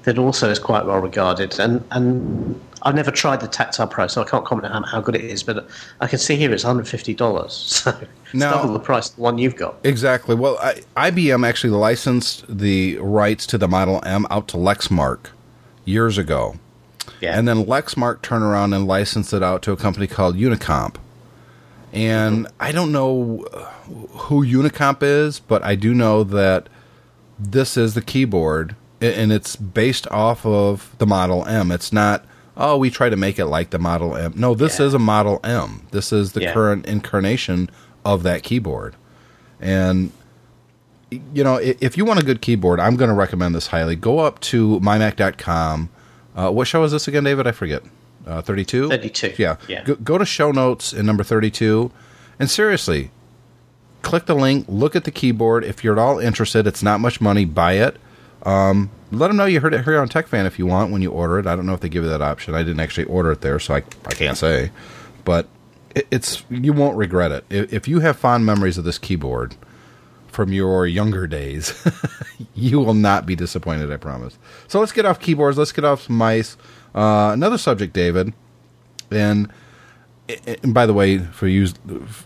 [0.04, 1.60] That also is quite well regarded.
[1.60, 5.15] And and I've never tried the Tactile Pro, so I can't comment on how good
[5.15, 5.43] it is.
[5.43, 5.67] But
[6.00, 9.21] I can see here it's 150 dollars, so it's Now- double the price of the
[9.21, 9.76] one you've got.
[9.84, 10.34] Exactly.
[10.36, 15.28] Well, I, IBM actually licensed the rights to the Model M out to Lexmark
[15.84, 16.56] years ago.
[17.21, 20.95] Yeah, And then Lexmark turned around and licensed it out to a company called Unicomp.
[21.93, 23.45] And I don't know
[24.12, 26.67] who Unicomp is, but I do know that
[27.39, 31.71] this is the keyboard, and it's based off of the Model M.
[31.71, 34.34] It's not, oh, we try to make it like the Model M.
[34.36, 34.88] No, this Yeah.
[34.88, 35.82] is a Model M.
[35.91, 36.54] This is the Yeah.
[36.54, 37.69] current incarnation
[38.04, 38.95] of that keyboard.
[39.62, 40.12] And
[41.10, 43.95] you know, if you want a good keyboard, I'm going to recommend this highly.
[43.95, 45.88] Go up to mymac.com.
[46.36, 47.47] Uh, what show is this again, David?
[47.47, 47.82] I forget.
[48.26, 48.89] Uh, 32?
[48.89, 49.56] 32, Yeah.
[49.69, 49.86] yeah.
[49.86, 51.91] Go, go to show notes in number 32.
[52.39, 53.12] And seriously,
[54.01, 55.63] click the link, look at the keyboard.
[55.63, 57.45] If you're at all interested, it's not much money.
[57.45, 57.97] Buy it.
[58.43, 61.12] Um, let them know you heard it here on TechFan if you want when you
[61.12, 61.47] order it.
[61.47, 62.53] I don't know if they give you that option.
[62.53, 64.71] I didn't actually order it there, so I, I can't say.
[65.23, 65.47] But
[65.95, 67.45] it, it's you won't regret it.
[67.49, 69.55] If, if you have fond memories of this keyboard
[70.27, 71.86] from your younger days,
[72.55, 74.38] you will not be disappointed, I promise.
[74.67, 76.57] So let's get off keyboards, let's get off mice.
[76.93, 78.33] Uh, another subject, David,
[79.12, 79.51] and,
[80.63, 81.67] and by the way, for you,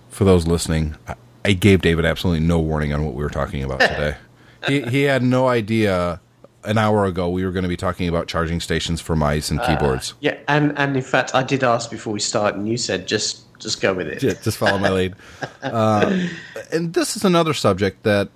[0.10, 0.96] for those listening,
[1.46, 4.16] I- gave David absolutely no warning on what we were talking about today.
[4.68, 6.20] he, he had no idea
[6.64, 9.60] an hour ago we were going to be talking about charging stations for mice and
[9.64, 10.14] keyboards.
[10.20, 13.46] yeah, and and in fact, I did ask before we started, and you said just
[13.60, 14.22] just go with it.
[14.22, 15.16] Yeah, just follow my lead.
[15.64, 16.28] Uh,
[16.72, 18.30] and this is another subject that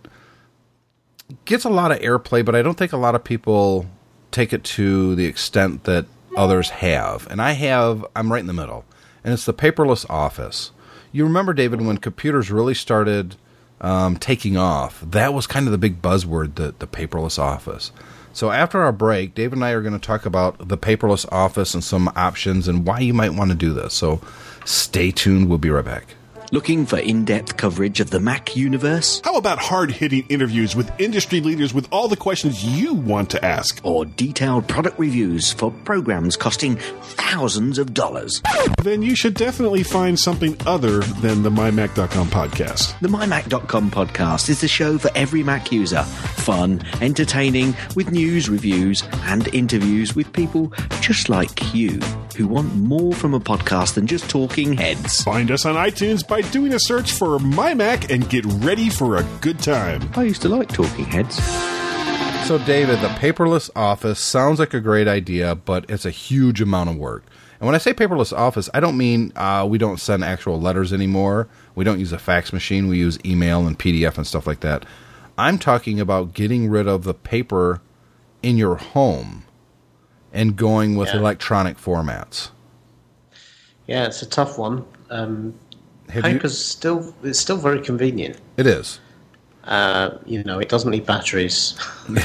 [1.45, 3.87] gets a lot of airplay, but I don't think a lot of people
[4.31, 6.05] take it to the extent that
[6.37, 7.27] others have.
[7.31, 8.85] And I have, I'm right in the middle.
[9.23, 10.71] And it's the paperless office.
[11.15, 13.37] You remember, David, when computers really started
[13.79, 17.93] um, taking off, that was kind of the big buzzword, the, the paperless office.
[18.33, 21.73] So after our break, David and I are going to talk about the paperless office
[21.73, 23.93] and some options and why you might want to do this.
[23.93, 24.19] So
[24.65, 25.47] stay tuned.
[25.47, 26.15] We'll be right back.
[26.55, 29.19] Looking for in depth coverage of the Mac universe?
[29.25, 33.43] How about hard hitting interviews with industry leaders with all the questions you want to
[33.43, 33.81] ask?
[33.83, 38.41] Or detailed product reviews for programs costing thousands of dollars?
[38.81, 42.97] Then you should definitely find something other than the MyMac.com podcast.
[43.01, 46.03] The MyMac.com podcast is the show for every Mac user.
[46.03, 51.99] Fun, entertaining, with news, reviews, and interviews with people just like you
[52.35, 55.23] who want more from a podcast than just talking heads.
[55.23, 59.17] Find us on iTunes by doing a search for My Mac and get ready for
[59.17, 60.09] a good time.
[60.15, 61.35] I used to like talking heads.
[62.47, 66.89] So, David, the paperless office sounds like a great idea, but it's a huge amount
[66.91, 67.23] of work.
[67.59, 70.93] And when I say paperless office, I don't mean uh, we don't send actual letters
[70.93, 71.47] anymore.
[71.73, 72.87] We don't use a fax machine.
[72.87, 74.85] We use email and PDF and stuff like that.
[75.37, 77.81] I'm talking about getting rid of the paper
[78.43, 79.43] in your home
[80.31, 81.17] and going with Yeah.
[81.19, 82.49] electronic formats.
[83.87, 84.85] Yeah, it's a tough one.
[85.09, 85.53] Um,
[86.09, 88.37] Have you- still it's still very convenient.
[88.57, 88.99] It is.
[89.63, 91.77] Uh, you know, it doesn't need batteries.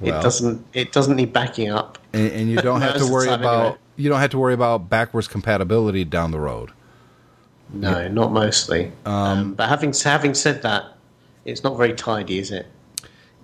[0.00, 0.18] Well.
[0.18, 0.64] it doesn't.
[0.72, 1.98] It doesn't need backing up.
[2.14, 3.78] And, and you don't have to worry about anyway.
[3.96, 6.70] you don't have to worry about backwards compatibility down the road.
[7.70, 8.92] No, not mostly.
[9.04, 10.96] Um, but having having said that,
[11.44, 12.66] it's not very tidy, is it?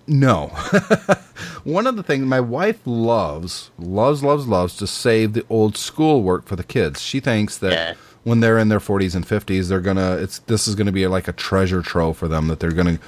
[0.06, 0.46] No.
[1.64, 6.22] One of the things my wife loves, loves, loves, loves to save the old school
[6.22, 7.02] work for the kids.
[7.02, 7.94] She thinks that Yeah.
[8.28, 10.16] When they're in their 40s and 50s, they're gonna.
[10.16, 12.98] It's this is gonna be like a treasure trove for them that they're gonna.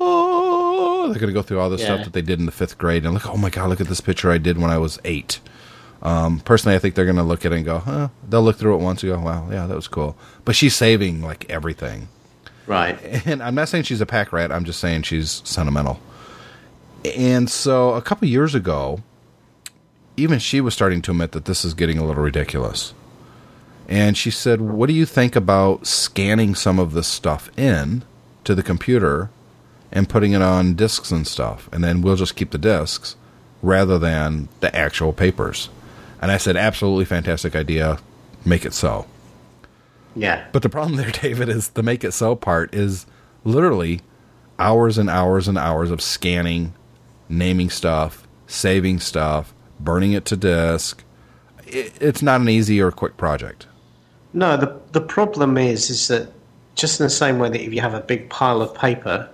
[0.00, 3.04] Oh, they're gonna go through all the stuff that they did in the fifth grade
[3.04, 3.28] and look.
[3.28, 5.40] Oh my god, look at this picture I did when I was eight.
[6.02, 8.08] Um, personally, I think they're gonna look at it and go, huh.
[8.28, 10.16] They'll look through it once and go, wow, yeah, that was cool.
[10.44, 12.08] But she's saving like everything.
[12.66, 12.98] Right.
[13.26, 14.52] And I'm not saying she's a pack rat.
[14.52, 16.00] I'm just saying she's sentimental.
[17.16, 19.02] And so a couple years ago,
[20.16, 22.94] even she was starting to admit that this is getting a little ridiculous.
[23.88, 28.02] And she said, "What do you think about scanning some of this stuff in
[28.44, 29.30] to the computer
[29.92, 33.16] and putting it on discs and stuff, and then we'll just keep the discs
[33.62, 35.68] rather than the actual papers?"
[36.20, 37.98] And I said, "Absolutely fantastic idea.
[38.44, 39.06] Make it so."
[40.16, 40.46] Yeah.
[40.52, 43.06] But the problem there, David, is the make it so part is
[43.44, 44.00] literally
[44.58, 46.72] hours and hours and hours of scanning,
[47.28, 51.04] naming stuff, saving stuff, burning it to disk.
[51.66, 53.66] It, it's not an easy or quick project.
[54.34, 56.28] No, the the problem is is that
[56.74, 59.28] just in the same way that if you have a big pile of paper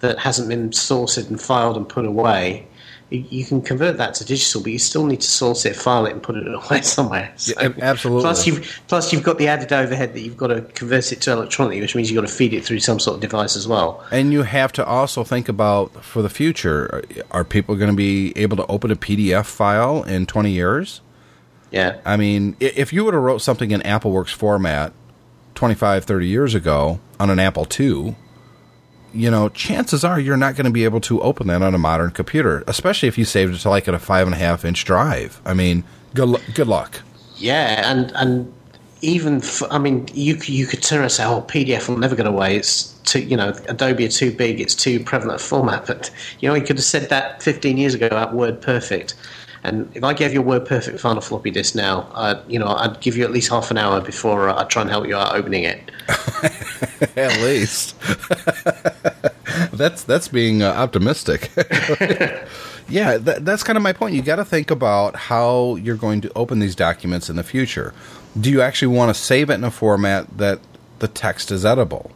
[0.00, 2.64] that hasn't been sorted and filed and put away,
[3.10, 6.12] you, can convert that to digital, but you still need to source it, file it,
[6.12, 7.32] and put it away somewhere.
[7.36, 8.22] So, Yeah, absolutely.
[8.22, 11.32] Plus, you've plus you've got the added overhead that you've got to convert it to
[11.32, 14.04] electronically, which means you've got to feed it through some sort of device as well.
[14.10, 18.32] And you have to also think about for the future are people going to be
[18.36, 21.00] able to open a PDF file in 20 years?
[21.70, 22.00] Yeah.
[22.04, 24.92] I mean, if you would have wrote something in AppleWorks format
[25.54, 28.16] 25, 30 years ago on an Apple II,
[29.12, 31.78] you know, chances are you're not going to be able to open that on a
[31.78, 34.64] modern computer, especially if you saved it to like at a five and a half
[34.64, 35.40] inch drive.
[35.44, 37.02] I mean, good, good luck.
[37.36, 38.52] Yeah, and and
[39.00, 42.26] even f I mean, you you could turn and say, "Oh, PDF will never get
[42.26, 42.56] away.
[42.56, 44.60] It's too, you know, Adobe are too big.
[44.60, 46.10] It's too prevalent a format." But
[46.40, 49.14] you know, you could have said that 15 years ago about WordPerfect.
[49.64, 52.58] And if I gave you a WordPerfect file on a floppy disk now, uh, you
[52.58, 55.06] know, I'd give you at least half an hour before uh, I'd try and help
[55.06, 55.90] you out opening it.
[57.16, 57.94] At least.
[59.72, 61.50] that's that's being uh, optimistic.
[62.88, 64.14] yeah, that, that's kind of my point.
[64.14, 67.92] You got to think about how you're going to open these documents in the future.
[68.38, 70.60] Do you actually want to save it in a format that
[71.00, 72.10] the text is edible?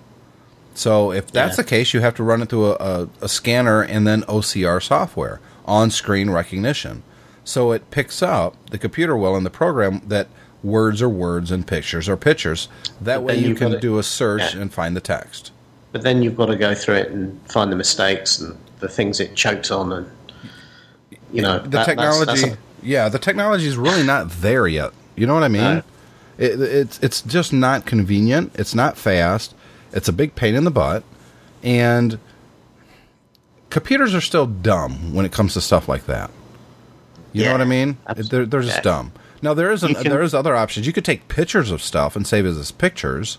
[0.75, 1.63] So if that's Yeah.
[1.63, 4.83] the case, you have to run it through a, a, a scanner and then OCR
[4.83, 7.03] software, on-screen recognition.
[7.45, 10.29] So it picks up the computer will in the program that
[10.63, 12.69] words are words and pictures are pictures.
[13.01, 14.61] That way you can it- do a search yeah.
[14.61, 15.51] and find the text.
[15.91, 19.21] But then you've got to go through it and find the mistakes and the things
[19.21, 20.11] it choked on, and
[21.33, 24.67] you know The that- that's- technology, that's a- yeah, the technology is really not there
[24.67, 24.93] yet.
[25.17, 25.63] You know what I mean?
[25.63, 25.83] No.
[26.39, 28.53] It, it's it's just not convenient.
[28.55, 29.55] It's not fast.
[29.93, 31.05] It's a big pain in the butt,
[31.63, 32.19] and
[33.71, 36.31] computers are still dumb when it comes to stuff like that.
[37.33, 37.99] You know what I mean?
[38.15, 38.83] They're they're just yeah.
[38.83, 39.13] dumb.
[39.41, 40.87] Now there is an, can, there is other options.
[40.87, 43.39] You could take pictures of stuff and save it as pictures,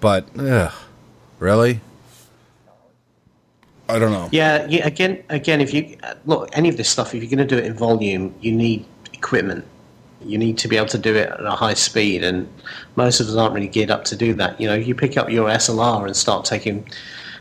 [0.00, 0.72] but ugh,
[1.38, 1.80] really,
[3.90, 4.28] I don't know.
[4.32, 4.86] Yeah, yeah.
[4.86, 7.66] Again, again, if you look any of this stuff, if you're going to do it
[7.66, 9.64] in volume, you need equipment.
[10.22, 12.48] You need to be able to do it at a high speed, and
[12.96, 14.60] most of us aren't really geared up to do that.
[14.60, 16.86] You know, you pick up your SLR and start taking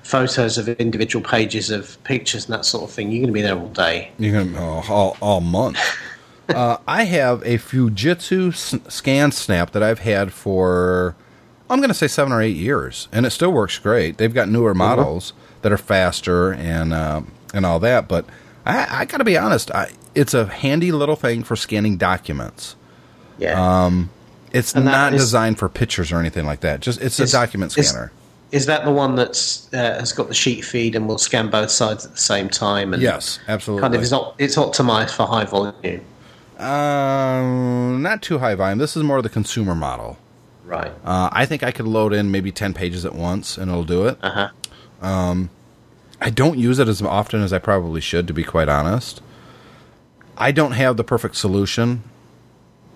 [0.09, 3.11] photos of individual pages of pictures and that sort of thing.
[3.11, 4.11] You're going to be there all day.
[4.17, 5.77] You're gonna oh, all all month.
[6.49, 11.15] uh, I have a Fujitsu s- ScanSnap that I've had for
[11.69, 14.17] I'm going to say seven or eight years, and it still works great.
[14.17, 17.21] They've got newer models that are faster and uh,
[17.53, 18.25] and all that, but
[18.65, 22.75] I, I got to be honest, I, it's a handy little thing for scanning documents.
[23.37, 23.85] Yeah.
[23.85, 24.09] Um,
[24.51, 26.79] It's not is- designed for pictures or anything like that.
[26.79, 28.11] Just it's a document scanner.
[28.51, 31.69] Is that the one that's uh, has got the sheet feed and will scan both
[31.69, 32.93] sides at the same time?
[32.93, 33.81] And yes, absolutely.
[33.81, 34.35] kind of is not.
[34.37, 36.01] It's optimized for high volume.
[36.57, 38.79] um, not too high volume.
[38.79, 40.17] This is more the consumer model.
[40.65, 40.91] Right.
[41.03, 44.07] Uh, I think I could load in maybe 10 pages at once and it'll do
[44.07, 44.17] it.
[44.21, 44.49] Uh huh.
[46.21, 49.21] I don't use it as often as I probably should, to be quite honest.
[50.37, 52.03] I don't have the perfect solution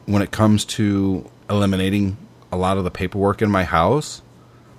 [0.06, 2.18] when it comes to eliminating
[2.52, 4.22] a lot of the paperwork in my house,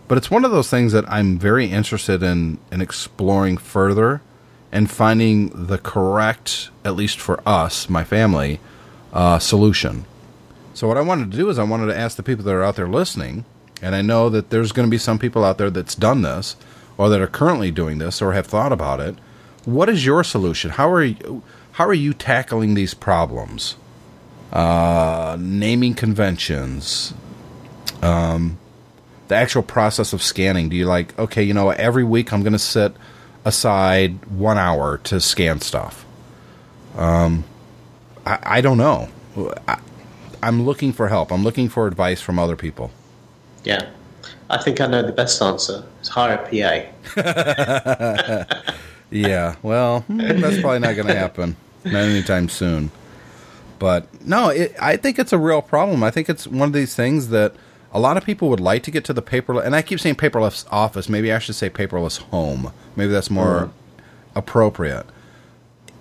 [0.08, 4.20] but it's one of those things that I'm very interested in, in exploring further
[4.70, 8.60] and finding the correct, at least for us, my family,
[9.12, 10.04] uh, solution.
[10.74, 12.64] So what I wanted to do is I wanted to ask the people that are
[12.64, 13.44] out there listening,
[13.80, 16.56] and I know that there's going to be some people out there that's done this
[16.98, 19.16] or that are currently doing this or have thought about it.
[19.64, 20.70] What is your solution?
[20.72, 21.42] How are you,
[21.72, 23.76] how are you tackling these problems?
[24.52, 27.14] Uh, naming conventions,
[28.02, 28.58] um,
[29.28, 30.68] the actual process of scanning.
[30.68, 31.42] Do you like okay?
[31.42, 32.94] You know, every week I'm going to sit
[33.44, 36.04] aside one hour to scan stuff.
[36.96, 37.44] Um,
[38.24, 39.08] I, I don't know.
[39.68, 39.78] I,
[40.42, 41.32] I'm looking for help.
[41.32, 42.90] I'm looking for advice from other people.
[43.64, 43.88] Yeah.
[44.50, 45.84] I think I know the best answer.
[46.00, 48.64] It's hire a PA.
[49.14, 51.54] Yeah, well, hmm, that's probably not going to happen.
[51.84, 52.90] Not anytime soon.
[53.78, 56.02] But no, it, I think it's a real problem.
[56.02, 57.54] I think it's one of these things that
[57.94, 59.64] a lot of people would like to get to the paperless.
[59.64, 61.08] And I keep saying paperless office.
[61.08, 62.72] Maybe I should say paperless home.
[62.96, 64.38] Maybe that's more mm-hmm.
[64.38, 65.06] appropriate.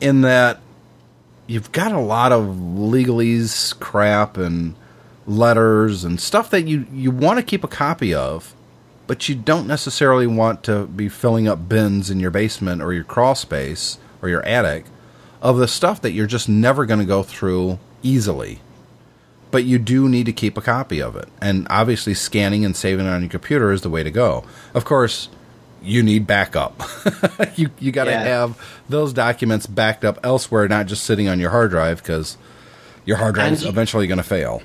[0.01, 0.59] In that
[1.45, 4.75] you've got a lot of legalese crap and
[5.27, 8.55] letters and stuff that you, you want to keep a copy of,
[9.05, 13.03] but you don't necessarily want to be filling up bins in your basement or your
[13.03, 14.85] crawl space or your attic
[15.41, 18.59] of the stuff that you're just never going to go through easily.
[19.53, 21.29] But you do need to keep a copy of it.
[21.39, 24.43] And obviously, scanning and saving it on your computer is the way to go.
[24.73, 25.29] Of course,
[25.81, 26.81] you need backup.
[27.55, 28.23] you you got to Yeah.
[28.23, 28.57] have
[28.89, 32.35] those documents backed up elsewhere, not just sitting on your hard drive because
[33.05, 34.63] your hard drive is eventually going to fail.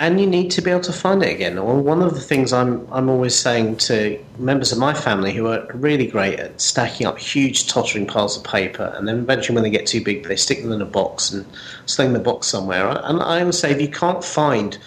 [0.00, 1.62] And you need to be able to find it again.
[1.62, 5.68] One of the things I'm I'm always saying to members of my family who are
[5.74, 9.70] really great at stacking up huge tottering piles of paper, and then eventually when they
[9.70, 11.44] get too big, they stick them in a box and
[11.84, 12.88] sling the box somewhere.
[12.88, 14.78] And I always say, if you can't find,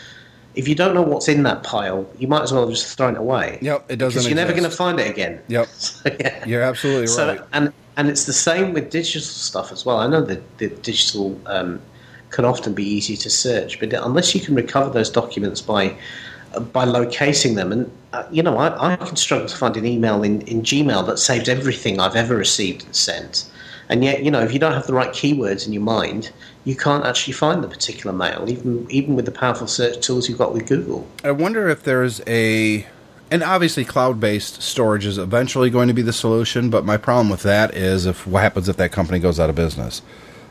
[0.55, 3.18] if you don't know what's in that pile, you might as well just throw it
[3.18, 3.59] away.
[3.61, 5.39] Yep, it doesn't Because you're never going to find it again.
[5.47, 6.43] Yep, So, yeah.
[6.43, 7.38] you're absolutely right.
[7.38, 9.97] So, and and it's the same with digital stuff as well.
[9.97, 11.80] I know that the digital um,
[12.34, 15.95] can often be easy to search, but unless you can recover those documents by
[16.71, 20.21] by locating them, and uh, you know, I, I can struggle to find an email
[20.21, 23.49] in, in Gmail that saves everything I've ever received and sent.
[23.89, 26.31] And yet, you know, if you don't have the right keywords in your mind,
[26.63, 30.38] you can't actually find the particular mail, even even with the powerful search tools you've
[30.38, 31.07] got with Google.
[31.23, 32.86] I wonder if there's a,
[33.31, 36.69] and obviously cloud-based storage is eventually going to be the solution.
[36.69, 39.55] But my problem with that is if what happens if that company goes out of
[39.55, 40.01] business.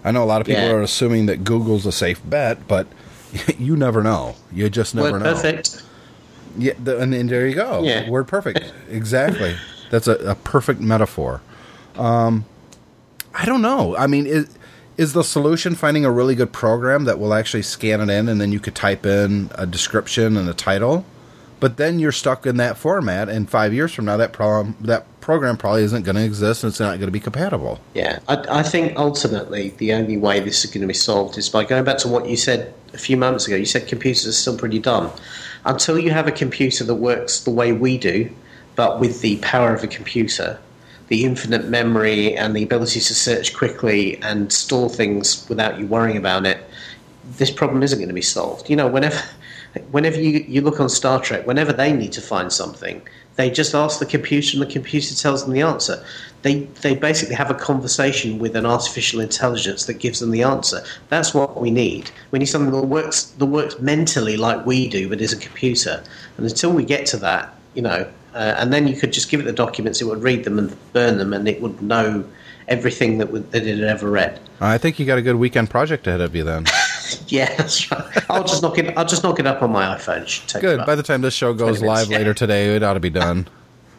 [0.04, 0.72] I know a lot of people Yeah.
[0.72, 2.86] are assuming that Google's a safe bet, but
[3.58, 4.36] you never know.
[4.52, 5.32] You just never Word know.
[5.34, 5.82] perfect.
[6.58, 7.82] Yeah, the, and, and there you go.
[7.82, 8.08] Yeah.
[8.10, 8.72] Word perfect.
[8.90, 9.56] exactly.
[9.90, 11.40] That's a, a perfect metaphor.
[11.96, 12.44] Um,
[13.34, 13.96] I don't know.
[13.96, 14.48] I mean, is
[14.98, 18.38] is the solution finding a really good program that will actually scan it in, and
[18.40, 21.04] then you could type in a description and a title?
[21.62, 25.06] But then you're stuck in that format, and five years from now, that problem that
[25.20, 27.78] program probably isn't going to exist, and it's not going to be compatible.
[27.94, 31.48] Yeah, I, I think ultimately the only way this is going to be solved is
[31.48, 33.54] by going back to what you said a few moments ago.
[33.54, 35.12] You said computers are still pretty dumb.
[35.64, 38.28] Until you have a computer that works the way we do,
[38.74, 40.58] but with the power of a computer,
[41.06, 46.16] the infinite memory and the ability to search quickly and store things without you worrying
[46.16, 46.58] about it,
[47.38, 48.68] this problem isn't going to be solved.
[48.68, 49.22] You know, whenever
[49.90, 53.02] whenever you, you look on Star Trek, whenever they need to find something,
[53.36, 56.04] they just ask the computer and the computer tells them the answer.
[56.42, 60.84] They, they basically have a conversation with an artificial intelligence that gives them the answer.
[61.08, 62.10] That's what we need.
[62.30, 66.02] We need something that works, that works mentally like we do, but is a computer.
[66.36, 69.40] And until we get to that, you know, uh, and then you could just give
[69.40, 72.24] it the documents, it would read them and burn them, and it would know
[72.68, 74.40] everything that, would, that it had ever read.
[74.60, 76.64] I think you got a good weekend project ahead of you then.
[77.28, 78.30] Yeah, that's right.
[78.30, 78.96] I'll just knock it.
[78.96, 80.22] I'll just knock it up on my iPhone.
[80.22, 80.84] It should take Good.
[80.86, 82.18] By the time this show goes 20 minutes, live yeah.
[82.18, 83.48] later today, it ought to be done.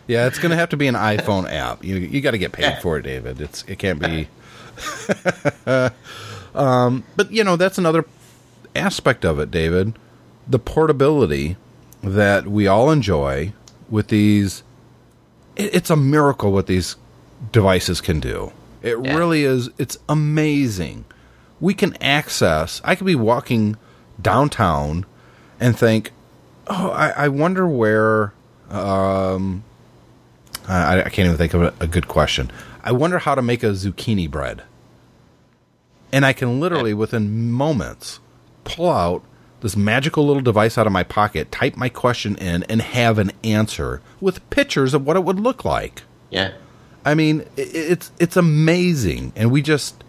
[0.07, 1.83] Yeah, it's going to have to be an iPhone app.
[1.83, 2.79] You you got to get paid Yeah.
[2.81, 3.39] for it, David.
[3.41, 4.27] It's it can't be.
[6.55, 8.05] um, but you know that's another
[8.75, 9.93] aspect of it, David.
[10.47, 11.57] The portability
[12.01, 13.53] that we all enjoy
[13.89, 14.63] with these.
[15.55, 16.95] It, it's a miracle what these
[17.51, 18.51] devices can do.
[18.81, 19.15] It Yeah.
[19.15, 19.69] really is.
[19.77, 21.05] It's amazing.
[21.63, 22.81] We can access.
[22.83, 23.77] I could be walking
[24.21, 25.05] downtown
[25.59, 26.11] and think,
[26.67, 28.33] oh, I, I wonder where.
[28.69, 29.63] Um,
[30.67, 32.51] I, I can't even think of a, a good question.
[32.83, 34.63] I wonder how to make a zucchini bread.
[36.11, 38.19] And I can literally, within moments,
[38.65, 39.23] pull out
[39.61, 43.31] this magical little device out of my pocket, type my question in, and have an
[43.43, 46.03] answer with pictures of what it would look like.
[46.29, 46.51] yeah.
[47.05, 50.02] I mean, i- it's it's amazing, and we just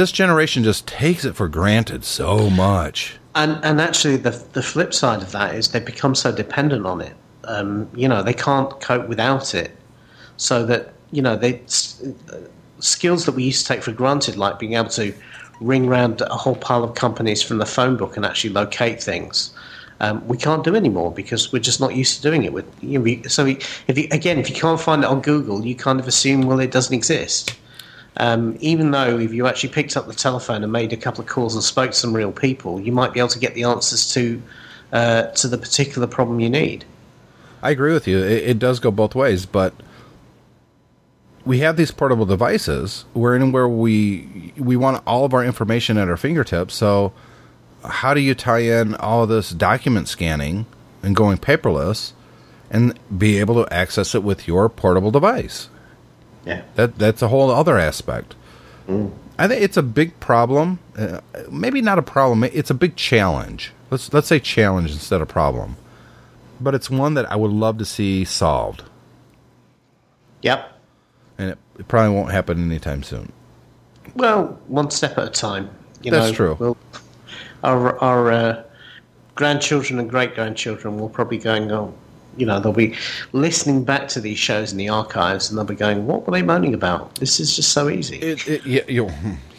[0.00, 3.18] this generation just takes it for granted so much.
[3.34, 7.00] And and actually, the the flip side of that is they become so dependent on
[7.02, 7.14] it.
[7.44, 9.76] Um, you know, they can't cope without it.
[10.38, 11.60] So that you know, they
[12.32, 12.36] uh,
[12.78, 15.12] skills that we used to take for granted, like being able to
[15.60, 19.52] ring round a whole pile of companies from the phone book and actually locate things.
[20.00, 22.54] Um, we can't do anymore because we're just not used to doing it.
[22.54, 25.66] With you know, we, so if you, again, if you can't find it on Google,
[25.66, 27.54] you kind of assume well it doesn't exist.
[28.16, 31.28] Um, even though if you actually picked up the telephone and made a couple of
[31.28, 34.12] calls and spoke to some real people, you might be able to get the answers
[34.14, 34.42] to
[34.92, 36.84] uh, to the particular problem you need.
[37.62, 38.18] I agree with you.
[38.18, 39.74] It, it does go both ways, but
[41.44, 46.08] we have these portable devices wherein where we we want all of our information at
[46.08, 46.74] our fingertips.
[46.74, 47.12] So,
[47.84, 50.66] how do you tie in all this document scanning
[51.02, 52.12] and going paperless,
[52.70, 55.68] and be able to access it with your portable device?
[56.44, 56.62] Yeah.
[56.76, 58.34] That that's a whole other aspect.
[59.38, 60.80] I think it's a big problem.
[60.98, 61.20] Uh,
[61.50, 62.42] maybe not a problem.
[62.44, 63.72] It's a big challenge.
[63.90, 65.76] Let's let's say challenge instead of problem.
[66.60, 68.82] But it's one that I would love to see solved,
[70.42, 70.72] Yep.
[71.38, 73.32] and it, it probably won't happen anytime soon.
[74.14, 75.70] Well, one step at a time.
[76.02, 76.56] You That's know, true.
[76.58, 76.76] We'll,
[77.62, 78.62] our our uh,
[79.36, 81.94] grandchildren and great grandchildren will probably going, oh,
[82.40, 82.96] you know, they'll be
[83.32, 86.42] listening back to these shows in the archives, and they'll be going, "What were they
[86.42, 87.14] moaning about?
[87.16, 89.10] This is just so easy." It, it, yeah, you,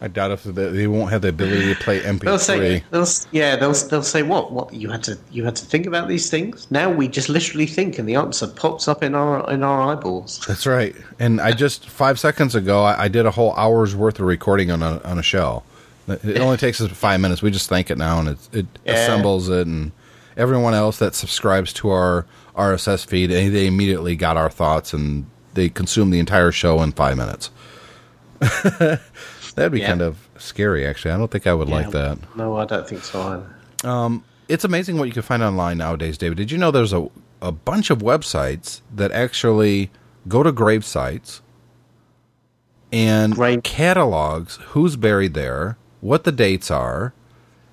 [0.00, 2.20] I doubt if they, they won't have the ability to play MP3.
[2.22, 4.50] They'll say, they'll, yeah, they'll they'll say what?
[4.50, 6.68] What you had to you had to think about these things.
[6.72, 10.44] Now we just literally think, and the answer pops up in our in our eyeballs.
[10.48, 10.96] That's right.
[11.20, 14.72] And I just five seconds ago, I, I did a whole hour's worth of recording
[14.72, 15.62] on a on a show.
[16.08, 17.42] It only takes us five minutes.
[17.42, 18.94] We just think it now, and it it Yeah.
[18.94, 19.92] assembles it, and
[20.36, 22.26] everyone else that subscribes to our
[22.56, 26.92] RSS feed, they, they immediately got our thoughts, and they consume the entire show in
[26.92, 27.50] five minutes.
[29.54, 29.88] That'd be Yeah.
[29.88, 31.12] kind of scary, actually.
[31.12, 32.18] I don't think I would like that.
[32.36, 33.88] No, I don't think so either.
[33.88, 36.38] Um, it's amazing what you can find online nowadays, David.
[36.38, 37.08] Did you know there's a,
[37.40, 39.90] a bunch of websites that actually
[40.28, 41.42] go to grave sites
[42.92, 47.12] and Grave- catalogs who's buried there, what the dates are,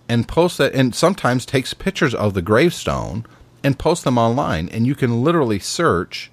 [0.10, 3.26] and post that, and sometimes takes pictures of the gravestone
[3.64, 4.68] and post them online.
[4.70, 6.32] And you can literally search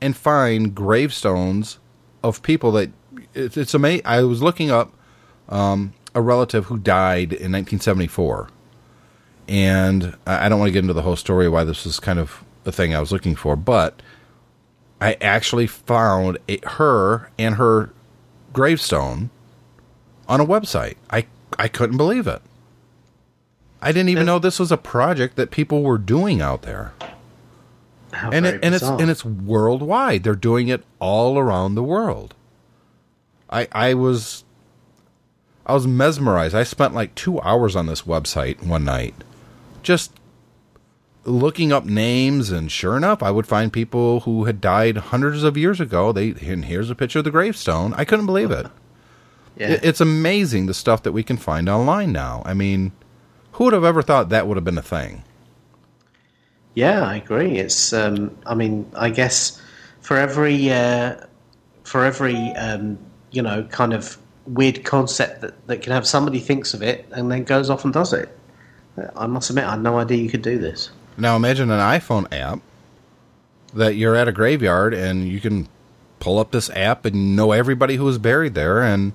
[0.00, 1.78] and find gravestones
[2.22, 2.90] of people that
[3.34, 4.02] it's, it's amazing.
[4.04, 4.92] I was looking up
[5.48, 8.50] um, a relative who died in 1974
[9.48, 12.44] and I don't want to get into the whole story why this was kind of
[12.64, 14.02] the thing I was looking for, but
[15.00, 17.90] I actually found her and her
[18.52, 19.30] gravestone
[20.28, 20.96] on a website.
[21.10, 21.26] I
[21.58, 22.42] I couldn't believe it.
[23.82, 26.92] I didn't even know this was a project that people were doing out there,
[28.12, 30.22] How and it, and it's and it's worldwide.
[30.24, 32.34] They're doing it all around the world.
[33.50, 34.44] I I was
[35.66, 36.54] I was mesmerized.
[36.54, 39.14] I spent like two hours on this website one night,
[39.82, 40.12] just
[41.24, 45.56] looking up names, and sure enough, I would find people who had died hundreds of
[45.56, 46.12] years ago.
[46.12, 47.92] They and here's a picture of the gravestone.
[47.94, 48.66] I couldn't believe it.
[49.56, 49.72] yeah.
[49.72, 52.42] It- It's amazing the stuff that we can find online now.
[52.46, 52.92] I mean,
[53.56, 55.24] who would have ever thought that would have been a thing?
[56.74, 57.56] Yeah, I agree.
[57.56, 59.60] It's, um, I mean, I guess
[60.00, 61.16] for every, uh,
[61.84, 62.98] for every, um,
[63.30, 67.32] you know, kind of weird concept that, that can have somebody thinks of it and
[67.32, 68.28] then goes off and does it.
[69.16, 70.90] I must admit, I had no idea you could do this.
[71.16, 72.60] Now imagine an iPhone app
[73.72, 75.66] that you're at a graveyard and you can
[76.18, 79.12] pull up this app and know everybody who was buried there and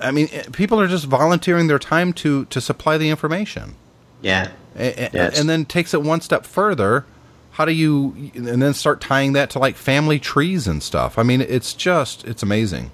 [0.00, 3.74] I mean eh, people are just volunteering their time to to supply the information.
[4.22, 4.50] Yeah.
[4.76, 5.38] A- a- Yes.
[5.40, 7.04] And then takes it one step further.
[7.52, 11.18] How do you and then start tying that to like family trees and stuff?
[11.18, 12.92] I mean, it's just it's amazing.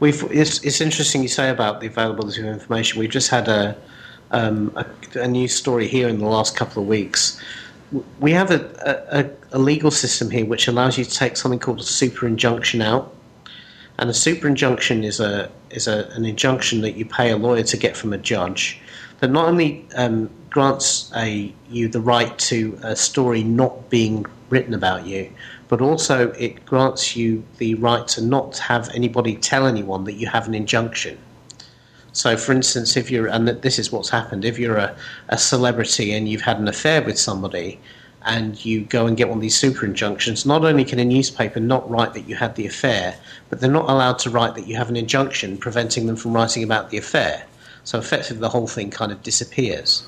[0.00, 2.98] We've it's, it's interesting you say about the availability of information.
[2.98, 3.76] We've just had a,
[4.30, 4.86] um, a
[5.20, 7.38] a news story here in the last couple of weeks.
[8.18, 11.80] We have a, a, a legal system here which allows you to take something called
[11.80, 13.14] a super injunction out,
[13.98, 17.62] and a super injunction is a is a, an injunction that you pay a lawyer
[17.62, 18.80] to get from a judge
[19.20, 24.74] that not only um, grants a you the right to a story not being written
[24.74, 25.30] about you,
[25.68, 30.26] but also it grants you the right to not have anybody tell anyone that you
[30.26, 31.18] have an injunction.
[32.12, 34.96] So, for instance, if you're, and this is what's happened, if you're a,
[35.28, 37.78] a celebrity and you've had an affair with somebody
[38.26, 41.60] and you go and get one of these super injunctions, not only can a newspaper
[41.60, 43.16] not write that you had the affair,
[43.48, 46.64] but they're not allowed to write that you have an injunction preventing them from writing
[46.64, 47.44] about the affair.
[47.84, 50.04] So, effectively, the whole thing kind of disappears.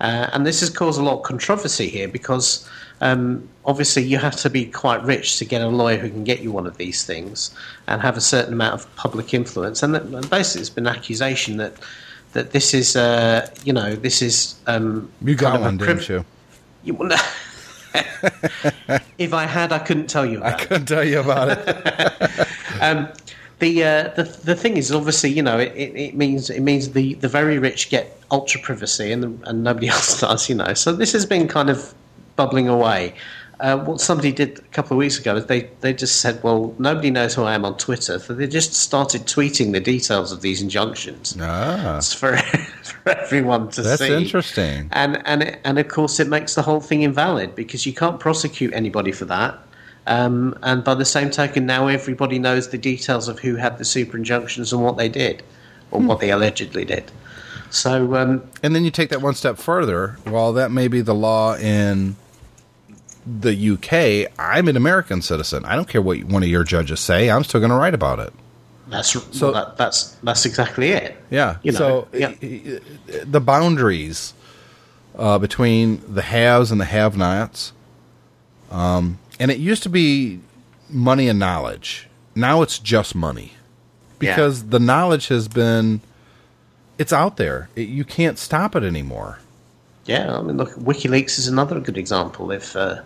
[0.00, 2.68] Uh, and this has caused a lot of controversy here because
[3.00, 6.40] um, obviously you have to be quite rich to get a lawyer who can get
[6.40, 7.54] you one of these things
[7.86, 9.84] and have a certain amount of public influence.
[9.84, 11.74] And, that, and basically, it's been an accusation that
[12.32, 14.56] that this is, uh, you know, this is.
[14.66, 16.24] Um, You got kind of a one, priv- didn't you?
[16.84, 17.16] You- no.
[19.18, 20.42] if I had, I couldn't tell you.
[20.42, 20.58] I it.
[20.58, 22.48] couldn't tell you about it.
[22.80, 23.08] Um,
[23.60, 26.90] the, uh, the the thing is, obviously, you know, it, it, it means it means
[26.90, 30.74] the, the very rich get ultra privacy, and the, and nobody else does, you know.
[30.74, 31.94] So this has been kind of
[32.34, 33.14] bubbling away.
[33.64, 36.74] Uh, what somebody did a couple of weeks ago is they, they just said, well,
[36.78, 40.42] nobody knows who I am on Twitter, so they just started tweeting the details of
[40.42, 41.34] these injunctions.
[41.40, 42.36] ah, It's for,
[43.02, 44.12] for everyone to that's see.
[44.12, 44.90] interesting.
[44.92, 48.20] And and it, and of course, it makes the whole thing invalid because you can't
[48.20, 49.58] prosecute anybody for that.
[50.06, 53.86] Um, and by the same token, now everybody knows the details of who had the
[53.86, 55.42] super injunctions and what they did,
[55.90, 57.10] or what they allegedly did.
[57.70, 60.18] So um, And then you take that one step further.
[60.24, 62.16] While that may be the law in
[63.26, 65.64] the UK, I'm an American citizen.
[65.64, 67.30] I don't care what one of your judges say.
[67.30, 68.32] I'm still going to write about it.
[68.88, 71.16] that's So- that, that's that's exactly it.
[71.30, 71.56] Yeah.
[71.62, 72.34] You know, so yeah.
[73.24, 74.34] the boundaries
[75.18, 77.72] uh, between the haves and the have-nots,
[78.70, 80.40] um, and it used to be
[80.90, 82.08] money and knowledge.
[82.34, 83.52] Now it's just money
[84.20, 84.34] Yeah.
[84.34, 86.00] because the knowledge has been
[86.98, 87.68] it's out there.
[87.74, 89.38] It, you can't stop it anymore.
[90.06, 92.50] Yeah, I mean, look, WikiLeaks is another good example.
[92.50, 93.00] If uh,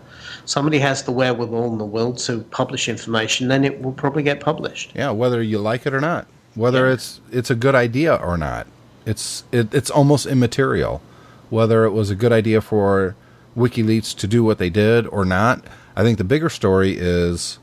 [0.49, 4.39] somebody has the wherewithal in the will to publish information, then it will probably get
[4.39, 4.91] published.
[4.95, 6.25] Yeah, whether you like it or not.
[6.55, 6.93] whether Yeah.
[6.93, 8.65] it's it's a good idea or not.
[9.05, 11.01] It's it, it's almost immaterial
[11.49, 13.15] whether it was a good idea for
[13.57, 15.63] WikiLeaks to do what they did or not.
[15.95, 17.57] I think the bigger story is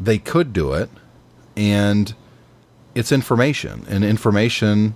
[0.00, 0.88] they could do it,
[1.56, 2.14] and
[2.94, 4.94] it's information, and information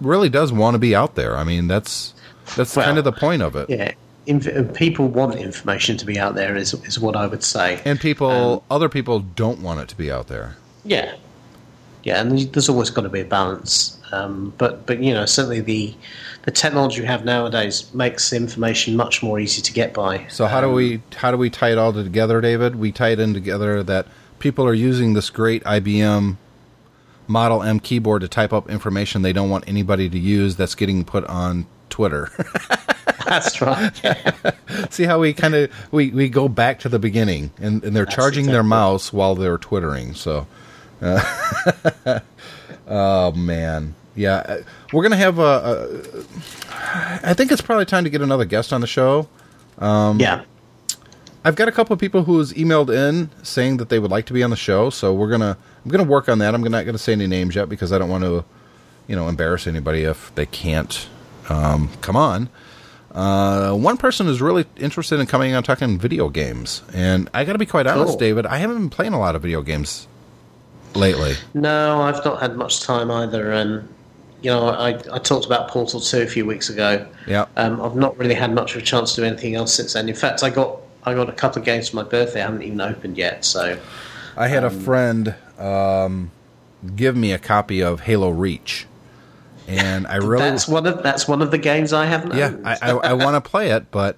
[0.00, 1.36] really does want to be out there.
[1.36, 2.14] I mean, that's
[2.56, 3.68] that's Well, kind of the point of it.
[3.68, 3.92] Yeah,
[4.28, 6.56] inf- people want information to be out there.
[6.56, 7.80] Is is what I would say.
[7.84, 10.56] And people, Um, other people don't want it to be out there.
[10.84, 11.14] Yeah,
[12.04, 13.96] yeah, and there's always got to be a balance.
[14.12, 15.94] Um, but but you know certainly the
[16.44, 20.26] the technology we have nowadays makes information much more easy to get by.
[20.28, 22.76] So how do we how do we tie it all together, David?
[22.76, 24.06] We tie it in together that
[24.38, 26.36] people are using this great IBM
[27.26, 31.04] Model M keyboard to type up information they don't want anybody to use that's getting
[31.04, 32.30] put on Twitter.
[33.26, 33.92] That's right.
[34.04, 34.52] Yeah.
[34.90, 38.04] See how we kind of we, we go back to the beginning and, and they're
[38.04, 40.14] That's charging their exactly- mouse while they're twittering.
[40.14, 40.46] So
[41.02, 41.20] uh,
[42.86, 43.94] Oh man.
[44.14, 44.62] Yeah, uh,
[44.92, 48.72] we're going to have a, a I think it's probably time to get another guest
[48.72, 49.28] on the show.
[49.80, 50.42] yeah.
[51.44, 54.32] I've got a couple of people who's emailed in saying that they would like to
[54.32, 56.52] be on the show, so we're gonna I'm gonna work on that.
[56.52, 58.44] I'm not gonna say any names yet because I don't want to,
[59.06, 61.08] you know, embarrass anybody if they can't
[61.48, 62.48] um, come on.
[63.12, 67.52] Uh, one person is really interested in coming on talking video games, and I got
[67.54, 68.18] to be quite honest, Cool.
[68.18, 68.46] David.
[68.46, 70.06] I haven't been playing a lot of video games
[70.94, 71.34] lately.
[71.54, 73.50] No, I've not had much time either.
[73.50, 73.88] And
[74.42, 77.06] you know, I, I talked about Portal Two a few weeks ago.
[77.26, 77.46] Yeah.
[77.56, 80.08] Um, I've not really had much of a chance to do anything else since then.
[80.08, 82.40] In fact, I got I got a couple of games for my birthday.
[82.40, 83.44] I haven't even opened yet.
[83.44, 83.78] So
[84.36, 86.30] I had a friend um,
[86.94, 88.86] give me a copy of Halo Reach,
[89.68, 92.34] and I really that's one of that's one of the games I haven't.
[92.36, 92.56] yeah.
[92.64, 94.16] I, I, I want to play it, but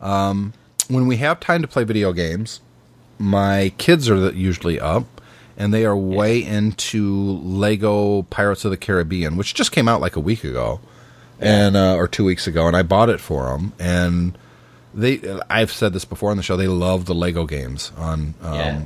[0.00, 0.52] um,
[0.88, 2.60] when we have time to play video games,
[3.18, 5.20] my kids are usually up,
[5.56, 10.16] and they are way into Lego Pirates of the Caribbean, which just came out like
[10.16, 10.80] a week ago,
[11.40, 14.36] and uh, or two weeks ago, and I bought it for them, and
[14.94, 15.20] they.
[15.48, 16.56] I've said this before on the show.
[16.56, 18.34] They love the Lego games on.
[18.42, 18.82] Um, Yeah.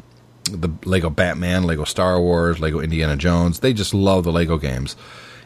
[0.46, 3.60] The Lego Batman, Lego Star Wars, Lego Indiana Jones.
[3.60, 4.94] They just love the Lego games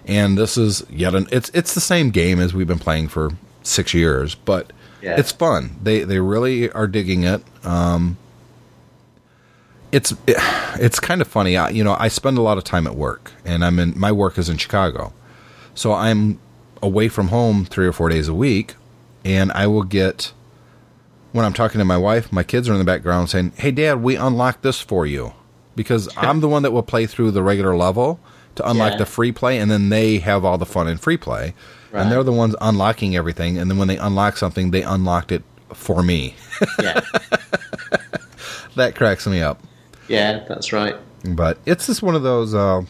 [0.09, 3.31] and this is yet an it's it's the same game as we've been playing for
[3.63, 5.17] six years, but Yeah.
[5.19, 5.77] it's fun.
[5.83, 7.43] They they really are digging it.
[7.65, 8.17] Um,
[9.93, 11.57] it's it's kind of funny.
[11.57, 14.13] I, you know, I spend a lot of time at work, and I'm in my
[14.13, 15.13] work is in Chicago,
[15.75, 16.39] so I'm
[16.83, 18.75] away from home three or four days a week,
[19.25, 20.33] and I will get
[21.33, 24.03] when I'm talking to my wife, my kids are in the background saying, "Hey, Dad,
[24.03, 25.33] we unlocked this for you,"
[25.75, 28.21] because I'm the one that will play through the regular level
[28.59, 28.99] to unlock Yeah.
[28.99, 31.55] the free play, and then they have all the fun in free play,
[31.91, 32.03] Right.
[32.03, 33.57] and they're the ones unlocking everything.
[33.59, 35.43] And then when they unlock something, they unlocked it
[35.73, 36.35] for me.
[36.83, 37.01] yeah,
[38.77, 39.63] that cracks me up.
[40.09, 40.95] yeah, that's right.
[41.25, 42.83] But it's just one of those uh,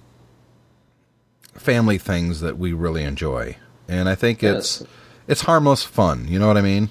[1.55, 3.57] family things that we really enjoy,
[3.89, 4.83] and I think it's
[5.27, 6.27] it's harmless fun.
[6.29, 6.91] You know what I mean?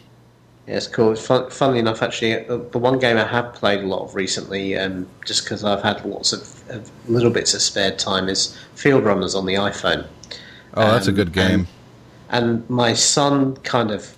[0.68, 1.16] Yeah, it's cool.
[1.16, 4.78] Fun, funnily enough, actually, the, the one game I have played a lot of recently,
[4.78, 9.34] um, just because I've had lots of, of little bits of spare time, is Fieldrunners
[9.34, 10.06] on the iPhone.
[10.74, 11.68] Oh, that's a Um, good game.
[12.30, 14.14] And my son kind of